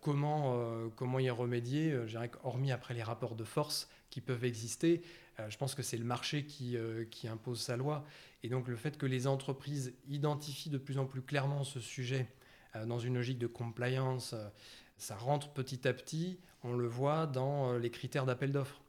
comment, 0.00 0.88
comment 0.96 1.18
y 1.18 1.30
remédier 1.30 1.98
dirais 2.06 2.28
qu'hormis 2.28 2.72
après 2.72 2.94
les 2.94 3.02
rapports 3.02 3.34
de 3.34 3.44
force 3.44 3.88
qui 4.10 4.20
peuvent 4.20 4.44
exister, 4.44 5.02
je 5.48 5.56
pense 5.56 5.74
que 5.74 5.82
c'est 5.82 5.96
le 5.96 6.04
marché 6.04 6.44
qui, 6.44 6.76
qui, 7.10 7.26
impose 7.26 7.60
sa 7.60 7.76
loi. 7.76 8.04
Et 8.42 8.48
donc 8.48 8.68
le 8.68 8.76
fait 8.76 8.96
que 8.96 9.06
les 9.06 9.26
entreprises 9.26 9.94
identifient 10.08 10.70
de 10.70 10.78
plus 10.78 10.98
en 10.98 11.06
plus 11.06 11.22
clairement 11.22 11.64
ce 11.64 11.80
sujet 11.80 12.28
dans 12.86 12.98
une 12.98 13.14
logique 13.14 13.38
de 13.38 13.48
compliance, 13.48 14.34
ça 14.96 15.16
rentre 15.16 15.50
petit 15.50 15.88
à 15.88 15.92
petit, 15.92 16.38
on 16.62 16.74
le 16.74 16.86
voit 16.86 17.26
dans 17.26 17.76
les 17.76 17.90
critères 17.90 18.26
d'appel 18.26 18.52
d'offres. 18.52 18.80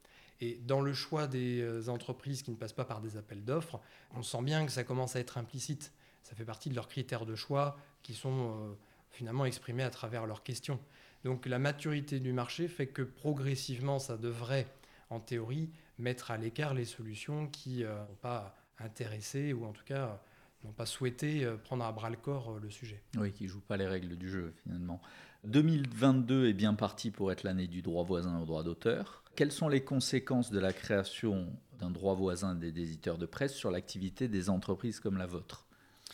Et 0.42 0.60
dans 0.66 0.82
le 0.82 0.94
choix 0.94 1.28
des 1.28 1.62
euh, 1.62 1.88
entreprises 1.88 2.42
qui 2.42 2.52
ne 2.52 2.56
passent 2.56 2.74
pas 2.74 2.86
par 2.86 3.02
des 3.02 3.18
appels 3.18 3.44
d'offres, 3.44 3.80
on 4.14 4.22
sent 4.22 4.42
bien 4.42 4.66
que 4.66 4.72
ça 4.72 4.84
commence 4.84 5.16
à 5.16 5.20
être 5.20 5.38
implicite. 5.38 5.94
Ça 6.24 6.36
fait 6.36 6.46
partie 6.46 6.70
de 6.70 6.76
leurs 6.76 6.88
critères 6.88 7.26
de 7.26 7.36
choix 7.36 7.78
qui 8.04 8.14
sont 8.14 8.52
euh, 8.52 8.74
finalement 9.16 9.46
exprimés 9.46 9.84
à 9.84 9.90
travers 9.90 10.26
leurs 10.26 10.44
questions. 10.44 10.80
Donc 11.24 11.46
la 11.46 11.60
maturité 11.60 12.20
du 12.20 12.34
marché 12.34 12.68
fait 12.68 12.88
que 12.88 13.02
progressivement, 13.02 14.00
ça 14.00 14.18
devrait, 14.18 14.68
en 15.10 15.20
théorie, 15.20 15.70
mettre 15.98 16.32
à 16.32 16.38
l'écart 16.38 16.74
les 16.74 16.86
solutions 16.86 17.48
qui 17.48 17.80
n'ont 17.80 17.90
euh, 17.90 18.06
pas 18.22 18.56
intéressé 18.80 19.54
ou 19.54 19.66
en 19.66 19.72
tout 19.72 19.86
cas 19.86 20.22
n'ont 20.64 20.72
pas 20.72 20.86
souhaité 20.86 21.48
prendre 21.64 21.86
à 21.86 21.92
bras 21.92 22.10
le 22.10 22.18
corps 22.18 22.60
le 22.60 22.70
sujet. 22.70 23.02
Oui, 23.18 23.32
qui 23.32 23.44
ne 23.44 23.50
jouent 23.50 23.62
pas 23.62 23.78
les 23.78 23.88
règles 23.88 24.16
du 24.16 24.30
jeu 24.30 24.54
finalement. 24.64 25.00
2022 25.46 26.48
est 26.48 26.54
bien 26.54 26.74
parti 26.74 27.12
pour 27.12 27.32
être 27.32 27.44
l'année 27.44 27.68
du 27.68 27.82
droit 27.82 28.04
voisin 28.04 28.42
au 28.42 28.46
droit 28.46 28.64
d'auteur. 28.64 29.24
Quelles 29.36 29.52
sont 29.52 29.68
les 29.68 29.84
conséquences 29.84 30.52
de 30.52 30.60
la 30.60 30.74
création 30.74 31.48
d'un 31.80 31.92
droit 31.92 32.16
voisin 32.16 32.56
des 32.56 32.70
éditeurs 32.70 33.18
de 33.18 33.26
presse 33.26 33.54
sur 33.54 33.70
l'activité 33.70 34.28
des 34.28 34.50
entreprises 34.50 35.00
comme 35.00 35.18
la 35.18 35.28
vôtre? 35.28 35.65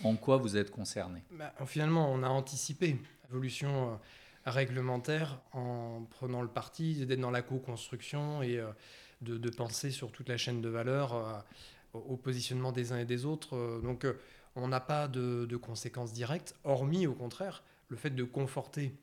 En 0.03 0.15
quoi 0.15 0.37
vous 0.37 0.57
êtes 0.57 0.71
concerné? 0.71 1.23
Bah, 1.31 1.53
Finalement, 1.65 2.11
on 2.11 2.23
a 2.23 2.29
anticipé 2.29 2.97
l'évolution 3.29 3.91
euh, 3.91 3.95
réglementaire 4.45 5.39
en 5.53 6.07
prenant 6.09 6.41
le 6.41 6.47
parti 6.47 7.05
d'être 7.05 7.19
dans 7.19 7.31
la 7.31 7.41
co-construction 7.41 8.41
et 8.41 8.57
euh, 8.57 8.71
de, 9.21 9.49
penser 9.49 9.91
sur 9.91 10.11
toute 10.11 10.29
la 10.29 10.37
chaîne 10.37 10.61
de 10.61 10.69
valeur 10.69 11.13
euh, 11.13 11.39
au 11.93 12.17
positionnement 12.17 12.71
des 12.71 12.91
uns 12.91 12.99
et 12.99 13.05
des 13.05 13.25
autres. 13.25 13.81
Donc, 13.83 14.07
on 14.55 14.67
n'a 14.67 14.79
pas 14.79 15.07
de, 15.07 15.55
conséquences 15.57 16.13
directes, 16.13 16.55
hormis 16.63 17.05
au 17.05 17.13
contraire 17.13 17.63
le 17.89 17.97
fait 17.97 18.11
de 18.11 18.23
conforter 18.23 18.93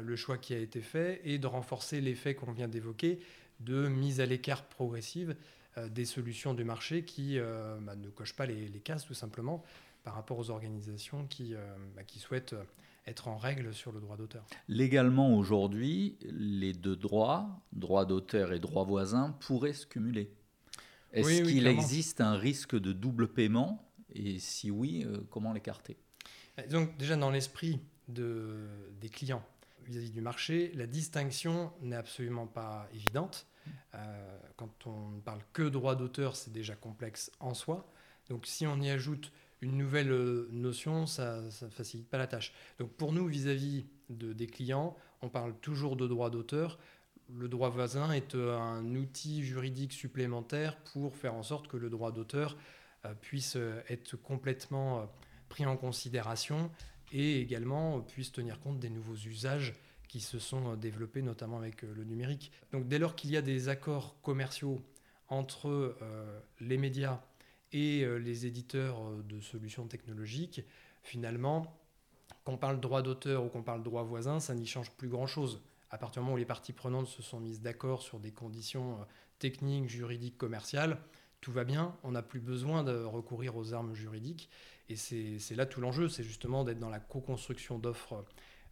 le 0.00 0.16
choix 0.16 0.38
qui 0.38 0.54
a 0.54 0.58
été 0.58 0.80
fait 0.80 1.20
et 1.24 1.38
de 1.38 1.46
renforcer 1.46 2.00
l'effet 2.00 2.34
qu'on 2.34 2.52
vient 2.52 2.68
d'évoquer, 2.68 3.18
de 3.60 3.86
mise 3.88 4.20
à 4.20 4.26
l'écart 4.26 4.64
progressive 4.64 5.36
des 5.90 6.06
solutions 6.06 6.54
du 6.54 6.64
marché 6.64 7.04
qui 7.04 7.38
bah, 7.38 7.94
ne 7.94 8.08
cochent 8.08 8.34
pas 8.34 8.46
les, 8.46 8.70
cases 8.82 9.04
tout 9.04 9.12
simplement 9.12 9.62
par 10.08 10.14
rapport 10.14 10.38
aux 10.38 10.48
organisations 10.48 11.26
qui, 11.26 11.54
euh, 11.54 11.76
bah, 11.94 12.02
qui 12.02 12.18
souhaitent 12.18 12.56
être 13.06 13.28
en 13.28 13.36
règle 13.36 13.74
sur 13.74 13.92
le 13.92 14.00
droit 14.00 14.16
d'auteur. 14.16 14.46
Légalement 14.66 15.36
aujourd'hui, 15.36 16.16
les 16.22 16.72
deux 16.72 16.96
droits, 16.96 17.60
droit 17.74 18.06
d'auteur 18.06 18.54
et 18.54 18.58
droit 18.58 18.86
voisin, 18.86 19.36
pourraient 19.40 19.74
se 19.74 19.84
cumuler. 19.84 20.32
Est-ce 21.12 21.42
qu'il 21.42 21.66
existe 21.66 22.22
un 22.22 22.38
risque 22.38 22.74
de 22.74 22.94
double 22.94 23.28
paiement? 23.28 23.86
Et 24.14 24.38
si 24.38 24.70
oui, 24.70 25.06
comment 25.28 25.52
l'écarter? 25.52 25.98
Donc 26.70 26.96
déjà 26.96 27.16
dans 27.16 27.30
l'esprit 27.30 27.80
de, 28.08 28.66
des 29.02 29.10
clients, 29.10 29.44
vis-à-vis 29.84 30.10
du 30.10 30.22
marché, 30.22 30.72
la 30.74 30.86
distinction 30.86 31.70
n'est 31.82 31.96
absolument 31.96 32.46
pas 32.46 32.88
évidente. 32.94 33.46
Euh, 33.94 34.38
quand 34.56 34.86
on 34.86 35.10
ne 35.10 35.20
parle 35.20 35.42
que 35.52 35.64
droit 35.64 35.96
d'auteur, 35.96 36.34
c'est 36.34 36.52
déjà 36.52 36.76
complexe 36.76 37.30
en 37.40 37.52
soi. 37.52 37.92
Donc 38.30 38.46
si 38.46 38.66
on 38.66 38.80
y 38.80 38.88
ajoute 38.88 39.32
une 39.60 39.76
nouvelle 39.76 40.10
euh, 40.10 40.48
notion, 40.52 41.06
ça 41.06 41.42
ne 41.42 41.70
facilite 41.70 42.08
pas 42.08 42.18
la 42.18 42.26
tâche. 42.26 42.52
Donc 42.78 42.92
pour 42.92 43.12
nous, 43.12 43.26
vis-à-vis 43.26 43.86
de, 44.08 44.32
des 44.32 44.46
clients, 44.46 44.96
on 45.22 45.28
parle 45.28 45.54
toujours 45.60 45.96
de 45.96 46.06
droit 46.06 46.30
d'auteur. 46.30 46.78
Le 47.36 47.48
droit 47.48 47.68
voisin 47.68 48.12
est 48.12 48.34
euh, 48.34 48.56
un 48.56 48.94
outil 48.94 49.42
juridique 49.44 49.92
supplémentaire 49.92 50.76
pour 50.92 51.16
faire 51.16 51.34
en 51.34 51.42
sorte 51.42 51.68
que 51.68 51.76
le 51.76 51.90
droit 51.90 52.12
d'auteur 52.12 52.56
puisse 53.20 53.56
être 53.88 54.16
complètement 54.16 55.08
pris 55.48 55.64
en 55.64 55.76
considération 55.76 56.68
et 57.12 57.40
également 57.40 58.00
puisse 58.00 58.32
tenir 58.32 58.60
compte 58.60 58.80
des 58.80 58.90
nouveaux 58.90 59.14
usages 59.14 59.74
qui 60.08 60.20
se 60.20 60.38
sont 60.38 60.74
développés 60.76 61.22
notamment 61.22 61.58
avec 61.58 61.84
euh, 61.84 61.92
le 61.94 62.04
numérique. 62.04 62.50
Donc 62.72 62.88
dès 62.88 62.98
lors 62.98 63.14
qu'il 63.14 63.30
y 63.30 63.36
a 63.36 63.42
des 63.42 63.68
accords 63.68 64.20
commerciaux 64.22 64.80
entre 65.28 65.68
euh, 65.68 66.40
les 66.60 66.78
médias 66.78 67.20
et 67.72 68.02
euh, 68.02 68.16
les 68.16 68.46
éditeurs 68.46 69.00
de 69.28 69.40
solutions 69.40 69.86
technologiques, 69.86 70.62
finalement, 71.02 71.78
qu'on 72.44 72.56
parle 72.56 72.80
droit 72.80 73.02
d'auteur 73.02 73.44
ou 73.44 73.48
qu'on 73.48 73.62
parle 73.62 73.82
droit 73.82 74.02
voisin, 74.02 74.40
ça 74.40 74.54
n'y 74.54 74.66
change 74.66 74.90
plus 74.92 75.08
grand-chose. 75.08 75.62
À 75.90 75.98
partir 75.98 76.20
du 76.20 76.24
moment 76.24 76.34
où 76.34 76.38
les 76.38 76.44
parties 76.44 76.72
prenantes 76.72 77.06
se 77.06 77.22
sont 77.22 77.40
mises 77.40 77.60
d'accord 77.60 78.02
sur 78.02 78.20
des 78.20 78.32
conditions 78.32 78.98
techniques, 79.38 79.88
juridiques, 79.88 80.36
commerciales, 80.36 80.98
tout 81.40 81.52
va 81.52 81.64
bien, 81.64 81.96
on 82.02 82.12
n'a 82.12 82.22
plus 82.22 82.40
besoin 82.40 82.82
de 82.82 83.04
recourir 83.04 83.56
aux 83.56 83.72
armes 83.72 83.94
juridiques. 83.94 84.50
Et 84.88 84.96
c'est 84.96 85.54
là 85.54 85.66
tout 85.66 85.80
l'enjeu, 85.80 86.08
c'est 86.08 86.24
justement 86.24 86.64
d'être 86.64 86.78
dans 86.78 86.88
la 86.88 87.00
co-construction 87.00 87.78
d'offres 87.78 88.24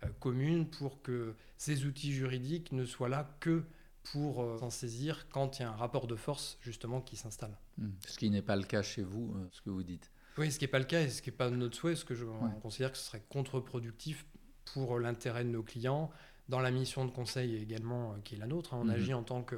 euh, 0.03 0.09
communes 0.21 0.69
pour 0.69 1.03
que 1.03 1.35
ces 1.59 1.85
outils 1.85 2.13
juridiques 2.13 2.73
ne 2.73 2.85
soient 2.85 3.09
là 3.09 3.37
que 3.41 3.65
pour 4.13 4.43
euh, 4.43 4.59
s'en 4.59 4.71
saisir 4.71 5.29
quand 5.29 5.59
il 5.59 5.63
y 5.63 5.65
a 5.65 5.71
un 5.71 5.77
rapport 5.77 6.07
de 6.07 6.17
force 6.17 6.59
justement 6.61 7.01
qui 7.01 7.17
s'installe. 7.17 7.57
Hmm. 7.79 7.91
Ce 8.07 8.19
qui 8.19 8.31
n'est 8.31 8.43
pas 8.43 8.57
le 8.57 8.65
cas 8.65 8.83
chez 8.83 9.03
vous, 9.03 9.35
euh, 9.37 9.49
ce 9.53 9.61
que 9.63 9.71
vous 9.71 9.83
dites. 9.83 10.11
Oui, 10.39 10.53
ce 10.53 10.59
qui 10.59 10.65
n'est 10.65 10.71
pas 10.71 10.79
le 10.79 10.85
cas 10.85 11.03
et 11.03 11.09
ce 11.09 11.23
qui 11.23 11.31
n'est 11.31 11.37
pas 11.37 11.51
notre 11.51 11.77
souhait, 11.77 11.97
ce 11.97 12.05
que 12.05 12.15
je 12.15 12.25
considère 12.61 12.93
que 12.93 12.99
ce 12.99 13.05
serait 13.05 13.23
contre-productif 13.29 14.27
pour 14.75 14.99
l'intérêt 14.99 15.45
de 15.45 15.51
nos 15.51 15.63
clients, 15.63 16.11
dans 16.49 16.61
la 16.61 16.71
mission 16.71 17.05
de 17.07 17.11
conseil 17.11 17.57
également 17.57 18.15
qui 18.25 18.35
est 18.35 18.39
la 18.39 18.47
nôtre. 18.47 18.75
Hein. 18.75 18.81
On 18.83 18.85
mhm. 18.85 18.91
agit 18.91 19.15
en 19.15 19.23
tant 19.23 19.43
que 19.43 19.57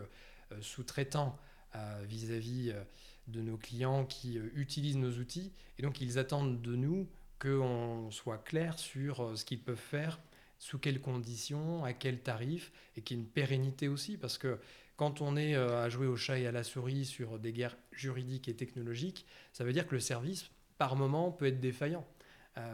sous-traitant 0.61 1.37
vis-à-vis 2.07 2.73
de 3.29 3.43
nos 3.43 3.57
clients 3.57 4.05
qui 4.05 4.39
euh, 4.39 4.51
utilisent 4.55 4.97
nos 4.97 5.13
outils. 5.13 5.53
Et 5.79 5.83
donc, 5.83 6.01
ils 6.01 6.19
attendent 6.19 6.61
de 6.61 6.75
nous 6.75 7.09
qu'on 7.39 8.11
soit 8.11 8.39
clair 8.39 8.79
sur 8.79 9.21
euh, 9.21 9.37
ce 9.37 9.45
qu'ils 9.45 9.61
peuvent 9.61 9.77
faire, 9.77 10.19
sous 10.59 10.79
quelles 10.79 11.01
conditions, 11.01 11.85
à 11.85 11.93
quel 11.93 12.21
tarif, 12.21 12.73
et 12.97 13.03
qu'il 13.03 13.19
y 13.19 13.21
une 13.21 13.27
pérennité 13.27 13.89
aussi. 13.89 14.17
Parce 14.17 14.39
que 14.39 14.59
quand 14.97 15.21
on 15.21 15.37
est 15.37 15.55
euh, 15.55 15.83
à 15.85 15.89
jouer 15.89 16.07
au 16.07 16.17
chat 16.17 16.39
et 16.39 16.47
à 16.47 16.53
la 16.53 16.65
souris 16.65 17.05
sur 17.05 17.39
des 17.39 17.53
guerres 17.53 17.77
juridiques 17.93 18.49
et 18.49 18.57
technologiques, 18.57 19.27
ça 19.53 19.65
veut 19.65 19.73
dire 19.73 19.87
que 19.87 19.95
le 19.95 20.01
service, 20.01 20.51
par 20.79 20.97
moment, 20.97 21.31
peut 21.31 21.47
être 21.47 21.61
défaillant. 21.61 22.07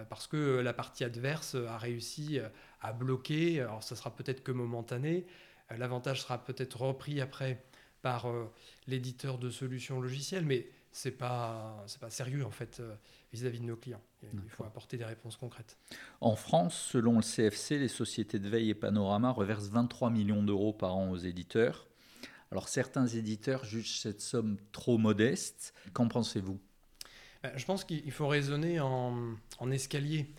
parce 0.08 0.26
que 0.26 0.60
la 0.60 0.72
partie 0.72 1.04
adverse 1.04 1.56
a 1.56 1.76
réussi 1.78 2.38
à 2.80 2.92
bloquer, 2.92 3.60
alors 3.60 3.82
ça 3.82 3.96
sera 3.96 4.14
peut-être 4.14 4.42
que 4.42 4.52
momentané, 4.52 5.26
l'avantage 5.70 6.22
sera 6.22 6.42
peut-être 6.44 6.80
repris 6.80 7.20
après 7.20 7.64
par 8.02 8.26
euh, 8.26 8.52
l'éditeur 8.86 9.38
de 9.38 9.50
solutions 9.50 10.00
logicielles, 10.00 10.44
mais 10.44 10.68
c'est 10.94 11.10
pas 11.10 11.82
c'est 11.88 12.00
pas 12.00 12.08
sérieux 12.08 12.46
en 12.46 12.52
fait 12.52 12.78
euh, 12.78 12.94
vis-à-vis 13.32 13.58
de 13.58 13.64
nos 13.64 13.76
clients. 13.76 14.00
Il 14.22 14.48
faut 14.48 14.62
apporter 14.64 14.96
des 14.96 15.04
réponses 15.04 15.36
concrètes. 15.36 15.76
En 16.20 16.36
France, 16.36 16.88
selon 16.92 17.16
le 17.16 17.22
CFC, 17.22 17.78
les 17.78 17.88
sociétés 17.88 18.38
de 18.38 18.48
veille 18.48 18.70
et 18.70 18.74
Panorama 18.74 19.32
reversent 19.32 19.68
23 19.68 20.10
millions 20.10 20.42
d'euros 20.42 20.72
par 20.72 20.94
an 20.94 21.10
aux 21.10 21.16
éditeurs. 21.16 21.88
Alors 22.52 22.68
certains 22.68 23.08
éditeurs 23.08 23.64
jugent 23.64 23.98
cette 23.98 24.20
somme 24.20 24.56
trop 24.70 24.96
modeste. 24.96 25.74
Qu'en 25.92 26.06
pensez-vous? 26.06 26.60
Ben, 27.42 27.52
Je 27.56 27.64
pense 27.64 27.84
qu'il 27.84 28.12
faut 28.12 28.28
raisonner 28.28 28.78
en, 28.78 29.34
en, 29.58 29.70
escalier. 29.72 30.30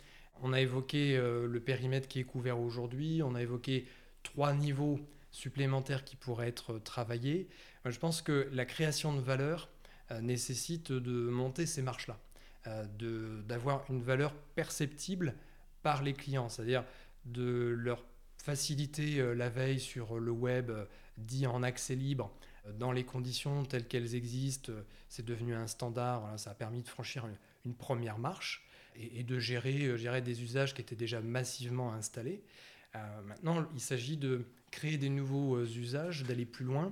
On 0.42 0.54
a 0.54 0.62
évoqué 0.62 1.18
euh, 1.18 1.48
le 1.48 1.60
périmètre 1.60 2.08
qui 2.08 2.22
est 2.22 2.24
couvert 2.24 2.62
aujourd'hui, 2.62 3.22
on 3.22 3.36
a 3.36 3.42
évoqué 3.42 3.88
trois 4.24 4.54
niveaux 4.54 5.00
supplémentaires 5.32 6.06
qui 6.06 6.16
pourraient 6.16 6.48
être 6.48 6.80
travaillés. 6.80 7.50
Je 7.84 8.00
pense 8.00 8.22
que 8.22 8.50
la 8.54 8.66
création 8.66 9.14
de 9.14 9.20
valeur 9.20 9.68
euh, 9.68 9.75
nécessite 10.22 10.92
de 10.92 11.30
monter 11.30 11.66
ces 11.66 11.82
marches-là, 11.82 12.20
euh, 12.68 13.42
d'avoir 13.44 13.84
une 13.90 14.02
valeur 14.02 14.34
perceptible 14.56 15.36
par 15.84 16.04
les 16.04 16.14
clients, 16.14 16.50
c'est-à-dire 16.50 16.84
de 17.26 17.76
leur 17.78 18.04
faciliter 18.38 19.20
euh, 19.20 19.34
la 19.34 19.50
veille 19.50 19.80
sur 19.80 20.20
le 20.20 20.32
web 20.32 20.72
dit 21.18 21.48
en 21.48 21.64
accès 21.64 21.96
libre 21.96 22.32
dans 22.78 22.92
les 22.92 23.04
conditions 23.04 23.64
telles 23.64 23.88
qu'elles 23.88 24.16
existent. 24.16 24.72
C'est 25.08 25.26
devenu 25.26 25.54
un 25.54 25.68
standard, 25.68 26.40
ça 26.40 26.52
a 26.52 26.54
permis 26.56 26.82
de 26.82 26.88
franchir 26.88 27.28
une, 27.64 27.76
première 27.76 28.20
marche 28.20 28.68
et, 28.96 29.24
de 29.24 29.40
gérer, 29.40 29.98
gérer 29.98 30.22
des 30.22 30.44
usages 30.44 30.74
qui 30.74 30.82
étaient 30.82 30.96
déjà 30.96 31.22
massivement 31.22 31.94
installés. 31.94 32.44
maintenant, 33.24 33.68
il 33.74 33.80
s'agit 33.80 34.18
de 34.18 34.46
créer 34.76 34.98
des 34.98 35.10
nouveaux 35.10 35.56
euh, 35.56 35.66
usages, 35.66 36.24
d'aller 36.24 36.46
plus 36.46 36.66
loin 36.66 36.88
euh, 36.88 36.92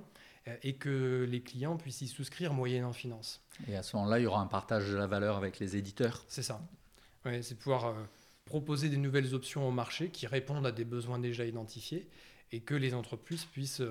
et 0.62 0.74
que 0.74 1.26
les 1.28 1.40
clients 1.40 1.76
puissent 1.76 2.02
y 2.02 2.08
souscrire 2.08 2.52
moyennant 2.52 2.92
finance. 2.92 3.42
Et 3.68 3.76
à 3.76 3.82
ce 3.82 3.96
moment-là, 3.96 4.18
il 4.18 4.24
y 4.24 4.26
aura 4.26 4.40
un 4.40 4.46
partage 4.46 4.90
de 4.90 4.96
la 4.96 5.06
valeur 5.06 5.36
avec 5.36 5.58
les 5.58 5.76
éditeurs 5.76 6.24
C'est 6.28 6.42
ça. 6.42 6.60
Ouais, 7.24 7.42
c'est 7.42 7.54
pouvoir 7.54 7.86
euh, 7.86 7.94
proposer 8.44 8.88
des 8.88 8.98
nouvelles 8.98 9.34
options 9.34 9.66
au 9.66 9.70
marché 9.70 10.10
qui 10.10 10.26
répondent 10.26 10.66
à 10.66 10.72
des 10.72 10.84
besoins 10.84 11.18
déjà 11.18 11.44
identifiés 11.44 12.08
et 12.52 12.60
que 12.60 12.74
les 12.74 12.94
entreprises 12.94 13.44
puissent 13.46 13.82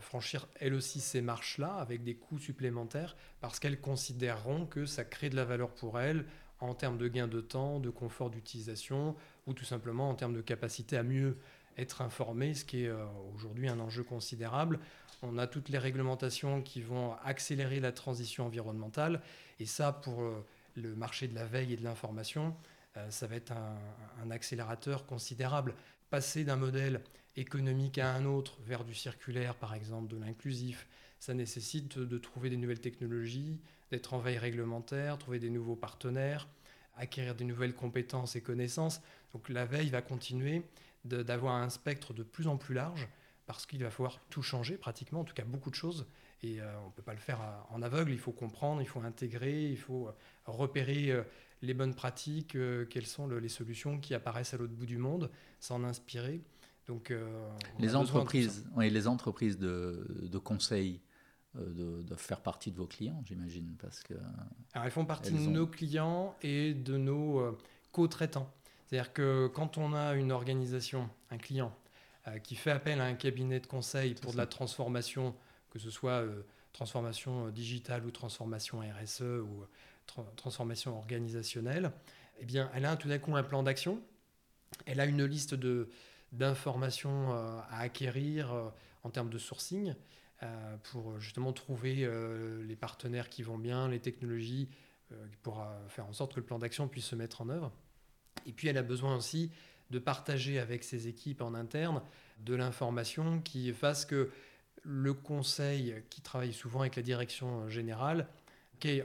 franchir 0.00 0.48
elles 0.58 0.74
aussi 0.74 1.00
ces 1.00 1.20
marches-là 1.20 1.74
avec 1.74 2.02
des 2.02 2.14
coûts 2.14 2.38
supplémentaires 2.38 3.16
parce 3.40 3.58
qu'elles 3.58 3.80
considéreront 3.80 4.66
que 4.66 4.86
ça 4.86 5.04
crée 5.04 5.30
de 5.30 5.36
la 5.36 5.44
valeur 5.44 5.70
pour 5.70 6.00
elles 6.00 6.24
en 6.60 6.74
termes 6.74 6.98
de 6.98 7.08
gain 7.08 7.26
de 7.26 7.40
temps, 7.40 7.80
de 7.80 7.90
confort 7.90 8.30
d'utilisation 8.30 9.16
ou 9.46 9.54
tout 9.54 9.64
simplement 9.64 10.10
en 10.10 10.14
termes 10.14 10.34
de 10.34 10.40
capacité 10.40 10.96
à 10.96 11.02
mieux 11.02 11.36
être 11.78 12.02
informé, 12.02 12.54
ce 12.54 12.64
qui 12.64 12.84
est 12.84 12.88
euh, 12.88 13.04
aujourd'hui 13.34 13.68
un 13.68 13.80
enjeu 13.80 14.02
considérable. 14.02 14.78
On 15.22 15.38
a 15.38 15.46
toutes 15.46 15.68
les 15.68 15.78
réglementations 15.78 16.62
qui 16.62 16.80
vont 16.80 17.14
accélérer 17.24 17.80
la 17.80 17.92
transition 17.92 18.46
environnementale. 18.46 19.20
Et 19.58 19.66
ça, 19.66 19.92
pour 19.92 20.22
euh, 20.22 20.44
le 20.76 20.94
marché 20.94 21.28
de 21.28 21.34
la 21.34 21.44
veille 21.44 21.74
et 21.74 21.76
de 21.76 21.84
l'information, 21.84 22.56
euh, 22.96 23.10
ça 23.10 23.26
va 23.26 23.36
être 23.36 23.52
un, 23.52 24.30
accélérateur 24.30 25.06
considérable. 25.06 25.74
Passer 26.10 26.44
d'un 26.44 26.56
modèle 26.56 27.02
économique 27.36 27.98
à 27.98 28.12
un 28.12 28.24
autre 28.24 28.58
vers 28.66 28.84
du 28.84 28.94
circulaire, 28.94 29.54
par 29.54 29.74
exemple, 29.74 30.08
de 30.08 30.18
l'inclusif, 30.18 30.86
ça 31.18 31.34
nécessite 31.34 31.98
de 31.98 32.18
trouver 32.18 32.50
des 32.50 32.56
nouvelles 32.56 32.80
technologies, 32.80 33.60
d'être 33.90 34.14
en 34.14 34.18
veille 34.18 34.38
réglementaire, 34.38 35.18
trouver 35.18 35.38
des 35.38 35.50
nouveaux 35.50 35.76
partenaires, 35.76 36.48
acquérir 37.00 37.34
des 37.34 37.44
nouvelles 37.44 37.74
compétences 37.74 38.36
et 38.36 38.40
connaissances. 38.40 39.00
Donc 39.32 39.48
la 39.48 39.64
veille 39.64 39.90
va 39.90 40.02
continuer 40.02 40.62
d'avoir 41.04 41.54
un 41.54 41.70
spectre 41.70 42.12
de 42.12 42.22
plus 42.22 42.46
en 42.46 42.56
plus 42.56 42.74
large 42.74 43.08
parce 43.46 43.66
qu'il 43.66 43.82
va 43.82 43.90
falloir 43.90 44.20
tout 44.30 44.42
changer 44.42 44.76
pratiquement, 44.76 45.20
en 45.20 45.24
tout 45.24 45.34
cas 45.34 45.44
beaucoup 45.44 45.70
de 45.70 45.74
choses. 45.74 46.06
Et 46.42 46.60
euh, 46.60 46.72
on 46.82 46.86
ne 46.86 46.92
peut 46.92 47.02
pas 47.02 47.14
le 47.14 47.18
faire 47.18 47.40
en 47.70 47.82
aveugle, 47.82 48.12
il 48.12 48.18
faut 48.18 48.32
comprendre, 48.32 48.80
il 48.80 48.86
faut 48.86 49.00
intégrer, 49.00 49.70
il 49.70 49.76
faut 49.76 50.08
euh, 50.08 50.12
repérer 50.46 51.10
euh, 51.10 51.22
les 51.62 51.74
bonnes 51.74 51.94
pratiques, 51.94 52.56
quelles 52.88 53.06
sont 53.06 53.28
les 53.28 53.48
solutions 53.48 53.98
qui 53.98 54.14
apparaissent 54.14 54.54
à 54.54 54.56
l'autre 54.56 54.72
bout 54.72 54.86
du 54.86 54.96
monde, 54.96 55.30
s'en 55.58 55.84
inspirer. 55.84 56.40
Donc, 56.86 57.12
les, 57.78 57.94
entreprises, 57.94 58.66
oui, 58.76 58.88
les 58.88 59.06
entreprises 59.06 59.58
de, 59.58 60.06
de 60.22 60.38
conseil 60.38 61.00
de, 61.54 62.14
faire 62.16 62.40
partie 62.40 62.70
de 62.70 62.76
vos 62.76 62.86
clients, 62.86 63.22
j'imagine, 63.24 63.74
parce 63.80 64.02
que. 64.02 64.14
Alors, 64.72 64.86
elles 64.86 64.92
font 64.92 65.04
partie 65.04 65.32
de 65.32 65.38
nos 65.38 65.66
clients 65.66 66.36
et 66.42 66.74
de 66.74 66.96
nos 66.96 67.58
co-traitants. 67.92 68.50
C'est-à-dire 68.86 69.12
que 69.12 69.48
quand 69.54 69.78
on 69.78 69.94
a 69.94 70.14
une 70.14 70.32
organisation, 70.32 71.08
un 71.30 71.38
client, 71.38 71.72
euh, 72.28 72.38
qui 72.38 72.54
fait 72.54 72.70
appel 72.70 73.00
à 73.00 73.04
un 73.04 73.14
cabinet 73.14 73.60
de 73.60 73.66
conseil 73.66 74.14
pour 74.14 74.32
de 74.32 74.36
la 74.36 74.46
transformation, 74.46 75.34
que 75.70 75.78
ce 75.78 75.90
soit 75.90 76.20
euh, 76.20 76.42
transformation 76.74 77.46
euh, 77.46 77.50
digitale 77.50 78.04
ou 78.04 78.10
transformation 78.10 78.80
RSE 78.80 79.22
ou 79.22 79.64
transformation 80.36 80.98
organisationnelle, 80.98 81.92
eh 82.40 82.44
bien, 82.44 82.70
elle 82.74 82.84
a 82.84 82.96
tout 82.96 83.08
d'un 83.08 83.18
coup 83.18 83.34
un 83.36 83.42
plan 83.42 83.62
d'action, 83.62 84.02
elle 84.84 85.00
a 85.00 85.06
une 85.06 85.24
liste 85.24 85.54
d'informations 86.32 87.32
à 87.32 87.78
acquérir 87.78 88.72
en 89.04 89.10
termes 89.10 89.30
de 89.30 89.38
sourcing 89.38 89.94
pour 90.84 91.20
justement 91.20 91.52
trouver 91.52 92.08
les 92.66 92.76
partenaires 92.76 93.28
qui 93.28 93.42
vont 93.42 93.58
bien, 93.58 93.88
les 93.88 94.00
technologies 94.00 94.68
pour 95.42 95.66
faire 95.88 96.06
en 96.06 96.12
sorte 96.12 96.34
que 96.34 96.40
le 96.40 96.46
plan 96.46 96.58
d'action 96.58 96.88
puisse 96.88 97.04
se 97.04 97.16
mettre 97.16 97.42
en 97.42 97.48
œuvre. 97.48 97.72
Et 98.46 98.52
puis 98.52 98.68
elle 98.68 98.78
a 98.78 98.82
besoin 98.82 99.16
aussi 99.16 99.50
de 99.90 99.98
partager 99.98 100.58
avec 100.58 100.84
ses 100.84 101.08
équipes 101.08 101.42
en 101.42 101.54
interne 101.54 102.02
de 102.38 102.54
l'information 102.54 103.40
qui 103.40 103.72
fasse 103.72 104.06
que 104.06 104.30
le 104.82 105.12
conseil, 105.12 106.02
qui 106.08 106.22
travaille 106.22 106.54
souvent 106.54 106.80
avec 106.80 106.96
la 106.96 107.02
direction 107.02 107.68
générale, 107.68 108.28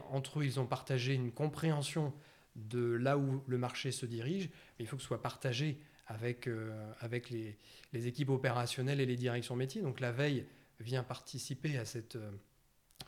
entre 0.09 0.39
eux, 0.39 0.45
ils 0.45 0.59
ont 0.59 0.65
partagé 0.65 1.13
une 1.13 1.31
compréhension 1.31 2.13
de 2.55 2.93
là 2.93 3.17
où 3.17 3.43
le 3.47 3.57
marché 3.57 3.91
se 3.91 4.05
dirige, 4.05 4.49
mais 4.77 4.85
il 4.85 4.87
faut 4.87 4.95
que 4.95 5.01
ce 5.01 5.07
soit 5.07 5.21
partagé 5.21 5.77
avec, 6.07 6.47
euh, 6.47 6.93
avec 6.99 7.29
les, 7.29 7.57
les, 7.91 8.07
équipes 8.07 8.29
opérationnelles 8.29 9.01
et 9.01 9.05
les 9.05 9.17
directions 9.17 9.55
métiers. 9.55 9.81
Donc 9.81 9.99
la 9.99 10.11
veille 10.11 10.45
vient 10.79 11.03
participer 11.03 11.77
à 11.77 11.85
cette 11.85 12.15
euh, 12.15 12.31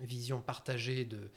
vision 0.02 0.42
partagée 0.42 1.06
de, 1.06 1.30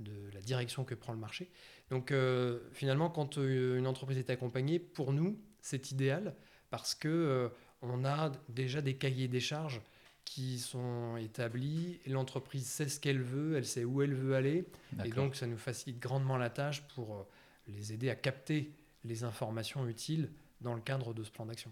de 0.00 0.30
la 0.32 0.40
direction 0.40 0.84
que 0.84 0.94
prend 0.94 1.12
le 1.12 1.18
marché. 1.18 1.50
Donc 1.90 2.10
euh, 2.10 2.60
finalement, 2.72 3.10
quand 3.10 3.38
euh, 3.38 3.78
une 3.78 3.86
entreprise 3.86 4.18
est 4.18 4.30
accompagnée, 4.30 4.78
pour 4.78 5.12
nous, 5.12 5.38
c'est 5.60 5.90
idéal 5.90 6.34
parce 6.70 6.94
que 6.94 7.08
euh, 7.08 7.48
on 7.82 8.04
a 8.04 8.32
déjà 8.48 8.80
des 8.80 8.96
cahiers 8.96 9.28
des 9.28 9.40
charges 9.40 9.80
qui 10.24 10.58
sont 10.58 11.16
établis, 11.16 12.00
l'entreprise 12.06 12.66
sait 12.66 12.88
ce 12.88 12.98
qu'elle 12.98 13.22
veut, 13.22 13.56
elle 13.56 13.64
sait 13.64 13.84
où 13.84 14.02
elle 14.02 14.14
veut 14.14 14.34
aller, 14.34 14.64
et 15.04 15.10
donc 15.10 15.36
ça 15.36 15.46
nous 15.46 15.56
facilite 15.56 16.00
grandement 16.00 16.36
la 16.36 16.50
tâche 16.50 16.82
pour 16.88 17.28
les 17.68 17.92
aider 17.92 18.10
à 18.10 18.16
capter 18.16 18.72
les 19.04 19.22
informations 19.22 19.86
utiles 19.86 20.32
dans 20.60 20.74
le 20.74 20.80
cadre 20.80 21.14
de 21.14 21.22
ce 21.22 21.30
plan 21.30 21.46
d'action. 21.46 21.70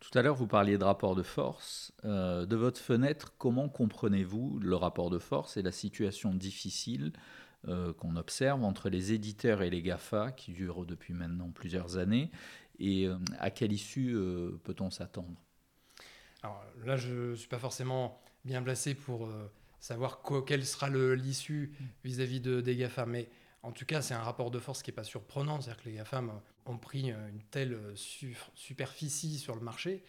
Tout 0.00 0.18
à 0.18 0.22
l'heure, 0.22 0.34
vous 0.34 0.46
parliez 0.46 0.78
de 0.78 0.84
rapport 0.84 1.14
de 1.14 1.22
force. 1.22 1.92
de 2.04 2.56
votre 2.56 2.80
fenêtre, 2.80 3.32
comment 3.38 3.68
comprenez-vous 3.68 4.58
le 4.60 4.76
rapport 4.76 5.10
de 5.10 5.18
force 5.18 5.56
et 5.56 5.62
la 5.62 5.72
situation 5.72 6.34
difficile 6.34 7.12
euh, 7.68 7.92
qu'on 7.92 8.16
observe 8.16 8.64
entre 8.64 8.88
les 8.88 9.12
éditeurs 9.12 9.62
et 9.62 9.70
les 9.70 9.82
GAFA, 9.82 10.32
qui 10.32 10.50
durent 10.50 10.84
depuis 10.84 11.14
maintenant 11.14 11.48
plusieurs 11.50 11.96
années, 11.96 12.32
et 12.80 13.06
euh, 13.06 13.16
à 13.38 13.52
quelle 13.52 13.72
issue 13.72 14.16
euh, 14.16 14.60
peut-on 14.64 14.90
s'attendre? 14.90 15.40
Alors 16.42 16.64
là, 16.84 16.96
je 16.96 17.30
ne 17.30 17.34
suis 17.36 17.46
pas 17.46 17.60
forcément 17.60 18.20
bien 18.44 18.60
placé 18.64 18.96
pour 18.96 19.28
savoir 19.78 20.22
quelle 20.44 20.66
sera 20.66 20.90
l'issue 20.90 21.72
vis-à-vis 22.02 22.40
de, 22.40 22.60
des 22.60 22.74
GAFA. 22.74 23.06
Mais 23.06 23.28
en 23.62 23.70
tout 23.70 23.86
cas, 23.86 24.02
c'est 24.02 24.14
un 24.14 24.22
rapport 24.22 24.50
de 24.50 24.58
force 24.58 24.82
qui 24.82 24.90
n'est 24.90 24.96
pas 24.96 25.04
surprenant. 25.04 25.60
C'est-à-dire 25.60 25.84
que 25.84 25.88
les 25.88 25.94
GAFAM 25.94 26.32
ont 26.66 26.78
pris 26.78 27.10
une 27.10 27.42
telle 27.50 27.78
superficie 27.94 29.38
sur 29.38 29.54
le 29.54 29.60
marché 29.60 30.02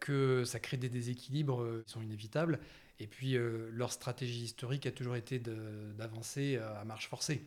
que 0.00 0.44
ça 0.44 0.58
crée 0.58 0.76
des 0.76 0.88
déséquilibres 0.88 1.82
qui 1.84 1.92
sont 1.92 2.02
inévitables. 2.02 2.58
Et 3.00 3.06
puis, 3.06 3.36
leur 3.70 3.92
stratégie 3.92 4.42
historique 4.42 4.86
a 4.86 4.90
toujours 4.90 5.16
été 5.16 5.38
d'avancer 5.38 6.56
à 6.56 6.84
marche 6.84 7.08
forcée. 7.08 7.44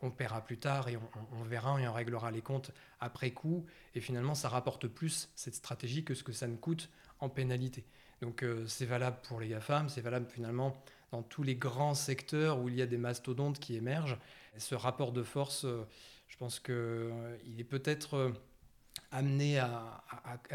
on, 0.00 0.10
paiera 0.10 0.44
plus 0.44 0.58
tard 0.58 0.88
et 0.88 0.96
on, 1.32 1.42
verra 1.42 1.80
et 1.80 1.88
on 1.88 1.92
réglera 1.92 2.30
les 2.30 2.42
comptes 2.42 2.70
après 3.00 3.32
coup. 3.32 3.66
Et 3.94 4.00
finalement, 4.00 4.34
ça 4.34 4.48
rapporte 4.48 4.86
plus 4.86 5.30
cette 5.34 5.56
stratégie 5.56 6.04
que 6.04 6.14
ce 6.14 6.22
que 6.22 6.32
ça 6.32 6.46
ne 6.46 6.56
coûte 6.56 6.90
en 7.18 7.28
pénalité. 7.28 7.84
Donc 8.22 8.44
euh, 8.44 8.64
c'est 8.68 8.86
valable 8.86 9.18
pour 9.24 9.40
les 9.40 9.48
GAFAM, 9.48 9.88
c'est 9.88 10.00
valable 10.00 10.26
finalement 10.30 10.76
dans 11.10 11.22
tous 11.22 11.42
les 11.42 11.56
grands 11.56 11.94
secteurs 11.94 12.60
où 12.60 12.68
il 12.68 12.76
y 12.76 12.82
a 12.82 12.86
des 12.86 12.96
mastodontes 12.96 13.58
qui 13.58 13.74
émergent. 13.74 14.16
ce 14.56 14.74
rapport 14.74 15.12
de 15.12 15.24
force, 15.24 15.64
euh, 15.64 15.84
je 16.32 16.38
pense 16.38 16.60
qu'il 16.60 16.74
euh, 16.74 17.36
est 17.58 17.64
peut-être 17.64 18.32
amené 19.10 19.58
à, 19.58 20.02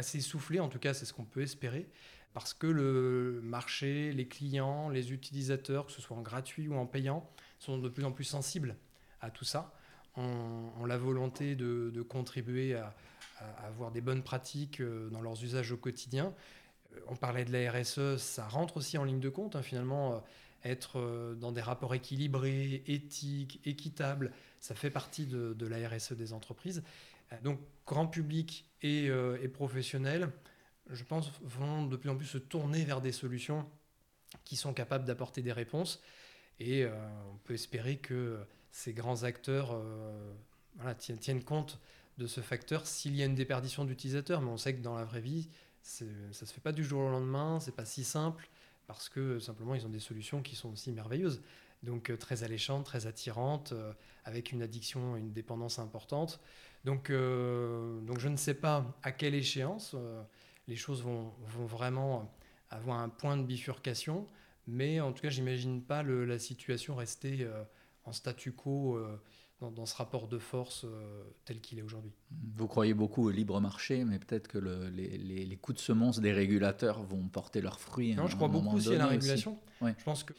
s'essouffler, 0.01 0.59
en 0.59 0.69
tout 0.69 0.79
cas 0.79 0.95
c'est 0.95 1.05
ce 1.05 1.13
qu'on 1.13 1.23
peut 1.23 1.41
espérer, 1.41 1.87
parce 2.33 2.55
que 2.55 2.65
le 2.65 3.41
marché, 3.43 4.11
les 4.11 4.27
clients, 4.27 4.89
les 4.89 5.13
utilisateurs, 5.13 5.85
que 5.85 5.91
ce 5.91 6.01
soit 6.01 6.17
en 6.17 6.21
gratuit 6.21 6.67
ou 6.67 6.75
en 6.75 6.87
payant, 6.87 7.29
sont 7.59 7.77
de 7.77 7.89
plus 7.89 8.05
en 8.05 8.11
plus 8.11 8.23
sensibles 8.23 8.75
à 9.21 9.29
tout 9.29 9.45
ça, 9.45 9.71
ont, 10.15 10.85
la 10.87 10.97
volonté 10.97 11.55
de, 11.55 12.01
contribuer 12.01 12.73
à, 12.73 12.95
avoir 13.63 13.91
des 13.91 14.01
bonnes 14.01 14.23
pratiques 14.23 14.81
dans 14.81 15.21
leurs 15.21 15.43
usages 15.43 15.71
au 15.71 15.77
quotidien. 15.77 16.33
On 17.07 17.15
parlait 17.15 17.45
de 17.45 17.51
la 17.51 17.71
RSE, 17.71 18.17
ça 18.17 18.47
rentre 18.47 18.77
aussi 18.77 18.97
en 18.97 19.03
ligne 19.03 19.19
de 19.19 19.29
compte, 19.29 19.55
hein, 19.55 19.61
finalement, 19.61 20.13
euh, 20.13 20.19
être 20.63 20.99
euh, 20.99 21.35
dans 21.35 21.51
des 21.51 21.61
rapports 21.61 21.93
équilibrés, 21.93 22.83
éthiques, 22.87 23.61
équitables, 23.65 24.31
ça 24.59 24.75
fait 24.75 24.89
partie 24.89 25.25
de, 25.25 25.67
la 25.67 25.87
RSE 25.87 26.13
des 26.13 26.33
entreprises. 26.33 26.83
Euh, 27.31 27.35
donc, 27.43 27.59
grand 27.85 28.07
public 28.07 28.69
et, 28.81 29.09
professionnel, 29.53 30.29
je 30.89 31.03
pense, 31.03 31.31
vont 31.41 31.85
de 31.85 31.95
plus 31.95 32.09
en 32.09 32.15
plus 32.15 32.27
se 32.27 32.37
tourner 32.37 32.83
vers 32.83 33.01
des 33.01 33.11
solutions 33.11 33.67
qui 34.43 34.55
sont 34.55 34.73
capables 34.73 35.05
d'apporter 35.05 35.41
des 35.41 35.53
réponses. 35.53 36.01
Et 36.59 36.85
on 36.85 37.37
peut 37.43 37.53
espérer 37.53 37.97
que 37.97 38.39
ces 38.71 38.93
grands 38.93 39.23
acteurs 39.23 39.81
tiennent 41.19 41.43
compte 41.43 41.79
de 42.17 42.27
ce 42.27 42.41
facteur 42.41 42.85
s'il 42.87 43.15
y 43.15 43.23
a 43.23 43.25
une 43.25 43.35
déperdition 43.35 43.85
d'utilisateurs. 43.85 44.41
Mais 44.41 44.49
on 44.49 44.57
sait 44.57 44.75
que 44.75 44.81
dans 44.81 44.95
la 44.95 45.05
vraie 45.05 45.21
vie, 45.21 45.49
ça 45.81 46.05
se 46.33 46.53
fait 46.53 46.61
pas 46.61 46.71
du 46.71 46.83
jour 46.83 47.01
au 47.01 47.09
lendemain, 47.09 47.59
c'est 47.59 47.75
pas 47.75 47.85
si 47.85 48.03
simple, 48.03 48.49
parce 48.87 49.09
que 49.09 49.39
simplement 49.39 49.75
ils 49.75 49.85
ont 49.85 49.89
des 49.89 49.99
solutions 49.99 50.41
qui 50.41 50.55
sont 50.55 50.71
aussi 50.71 50.91
merveilleuses. 50.91 51.41
Donc 51.83 52.09
euh, 52.09 52.17
très 52.17 52.43
alléchantes, 52.43 52.85
très 52.85 53.05
attirantes, 53.05 53.71
euh, 53.71 53.93
avec 54.25 54.51
une 54.51 54.63
addiction, 54.63 55.15
une 55.15 55.31
dépendance 55.31 55.79
importante. 55.79 56.39
Donc, 56.85 57.09
euh, 57.09 57.99
donc 58.01 58.19
je 58.19 58.27
ne 58.27 58.37
sais 58.37 58.53
pas 58.53 58.97
à 59.03 59.11
quelle 59.11 59.35
échéance 59.35 59.95
les 60.67 60.75
choses 60.75 61.03
vont, 61.03 61.33
vont, 61.47 61.65
vraiment 61.65 62.31
avoir 62.69 62.99
un 62.99 63.09
point 63.09 63.37
de 63.37 63.43
bifurcation, 63.43 64.25
mais 64.67 64.99
en 64.99 65.11
tout 65.11 65.21
cas 65.21 65.29
j'imagine 65.29 65.81
pas 65.81 66.03
la 66.03 66.39
situation 66.39 66.95
rester 66.95 67.47
en 68.05 68.11
statu 68.11 68.51
quo 68.51 68.99
dans, 69.61 69.85
ce 69.85 69.95
rapport 69.95 70.27
de 70.27 70.37
force 70.37 70.85
euh, 70.85 71.23
tel 71.45 71.61
qu'il 71.61 71.79
est 71.79 71.81
aujourd'hui. 71.81 72.11
Vous 72.55 72.67
croyez 72.67 72.93
beaucoup 72.93 73.25
au 73.25 73.31
libre 73.31 73.59
marché, 73.59 74.05
mais 74.05 74.19
peut-être 74.19 74.47
que 74.47 74.57
les, 74.57 75.57
coups 75.57 75.77
de 75.77 75.81
semonce 75.81 76.19
des 76.19 76.31
régulateurs 76.31 77.01
vont 77.03 77.27
porter 77.27 77.61
leurs 77.61 77.79
fruits. 77.79 78.15
Non, 78.15 78.27
je 78.27 78.35
crois 78.35 78.47
beaucoup 78.47 78.75
aussi 78.75 78.93
à 78.93 78.97
la 78.97 79.07
régulation. 79.07 79.57
Je 79.81 80.03
pense 80.03 80.23
que 80.23 80.33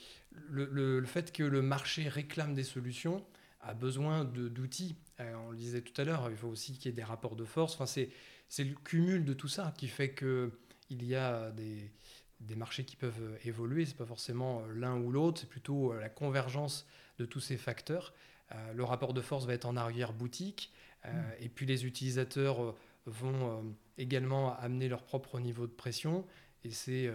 le, 0.48 1.04
fait 1.04 1.32
que 1.32 1.42
le 1.42 1.62
marché 1.62 2.08
réclame 2.08 2.54
des 2.54 2.64
solutions 2.64 3.24
a 3.60 3.74
besoin 3.74 4.24
d'outils. 4.24 4.94
Euh, 5.20 5.34
on 5.46 5.50
le 5.50 5.56
disait 5.56 5.80
tout 5.80 6.00
à 6.00 6.04
l'heure, 6.04 6.30
il 6.30 6.36
faut 6.36 6.48
aussi 6.48 6.74
qu'il 6.74 6.86
y 6.86 6.88
ait 6.88 6.96
des 6.96 7.02
rapports 7.02 7.34
de 7.34 7.44
force. 7.44 7.74
Enfin, 7.74 7.86
c'est 7.86 8.64
le 8.64 8.74
cumul 8.84 9.24
de 9.24 9.32
tout 9.32 9.48
ça 9.48 9.74
qui 9.76 9.88
fait 9.88 10.14
qu'il 10.14 11.04
y 11.04 11.16
a 11.16 11.50
des, 11.50 11.90
des 12.38 12.54
marchés 12.54 12.84
qui 12.84 12.94
peuvent 12.94 13.36
évoluer. 13.44 13.84
Ce 13.84 13.90
n'est 13.90 13.96
pas 13.96 14.06
forcément 14.06 14.62
l'un 14.68 14.96
ou 14.96 15.10
l'autre, 15.10 15.40
c'est 15.40 15.48
plutôt 15.48 15.92
la 15.94 16.08
convergence 16.08 16.86
de 17.18 17.24
tous 17.24 17.40
ces 17.40 17.56
facteurs. 17.56 18.14
Euh, 18.52 18.72
le 18.72 18.84
rapport 18.84 19.14
de 19.14 19.20
force 19.20 19.46
va 19.46 19.54
être 19.54 19.66
en 19.66 19.76
arrière-boutique. 19.76 20.72
Euh, 21.04 21.10
mm. 21.10 21.32
Et 21.40 21.48
puis 21.48 21.66
les 21.66 21.86
utilisateurs 21.86 22.62
euh, 22.62 22.74
vont 23.06 23.74
également 23.96 24.56
amener 24.58 24.88
leur 24.88 25.02
propre 25.02 25.38
niveau 25.40 25.66
de 25.66 25.72
pression. 25.72 26.26
Et 26.64 26.70
c'est 26.70 27.10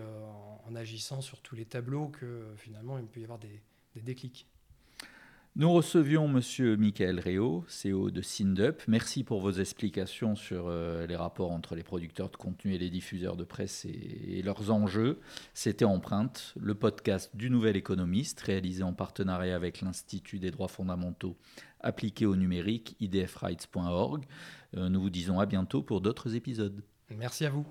en, 0.65 0.73
agissant 0.75 1.21
sur 1.21 1.41
tous 1.41 1.55
les 1.55 1.65
tableaux 1.65 2.07
que 2.07 2.53
finalement 2.57 2.97
il 2.97 3.05
peut 3.05 3.19
y 3.19 3.23
avoir 3.23 3.37
des, 3.37 3.61
des 3.93 4.01
déclics. 4.01 4.47
Nous 5.55 5.71
recevions 5.71 6.27
Monsieur 6.27 6.75
Michael 6.77 7.19
Réau, 7.19 7.63
CEO 7.67 8.09
de 8.09 8.23
Sindup. 8.23 8.81
Merci 8.87 9.23
pour 9.23 9.39
vos 9.39 9.51
explications 9.51 10.35
sur 10.35 10.65
euh, 10.67 11.05
les 11.05 11.15
rapports 11.15 11.51
entre 11.51 11.75
les 11.75 11.83
producteurs 11.83 12.31
de 12.31 12.37
contenu 12.37 12.73
et 12.73 12.79
les 12.79 12.89
diffuseurs 12.89 13.37
de 13.37 13.43
presse 13.43 13.85
et, 13.85 14.41
leurs 14.41 14.71
enjeux. 14.71 15.19
C'était 15.53 15.85
Empreinte, 15.85 16.55
le 16.59 16.73
podcast 16.73 17.35
du 17.35 17.51
Nouvel 17.51 17.77
Économiste, 17.77 18.41
réalisé 18.41 18.81
en 18.81 18.93
partenariat 18.93 19.55
avec 19.55 19.81
l'Institut 19.81 20.39
des 20.39 20.49
droits 20.49 20.67
fondamentaux 20.67 21.37
appliqués 21.81 22.25
au 22.25 22.35
numérique, 22.35 22.95
idfrights.org. 22.99 24.25
Euh, 24.75 24.89
nous 24.89 25.01
vous 25.01 25.11
disons 25.11 25.39
à 25.39 25.45
bientôt 25.45 25.83
pour 25.83 26.01
d'autres 26.01 26.33
épisodes. 26.33 26.83
Merci 27.11 27.45
à 27.45 27.51
vous. 27.51 27.67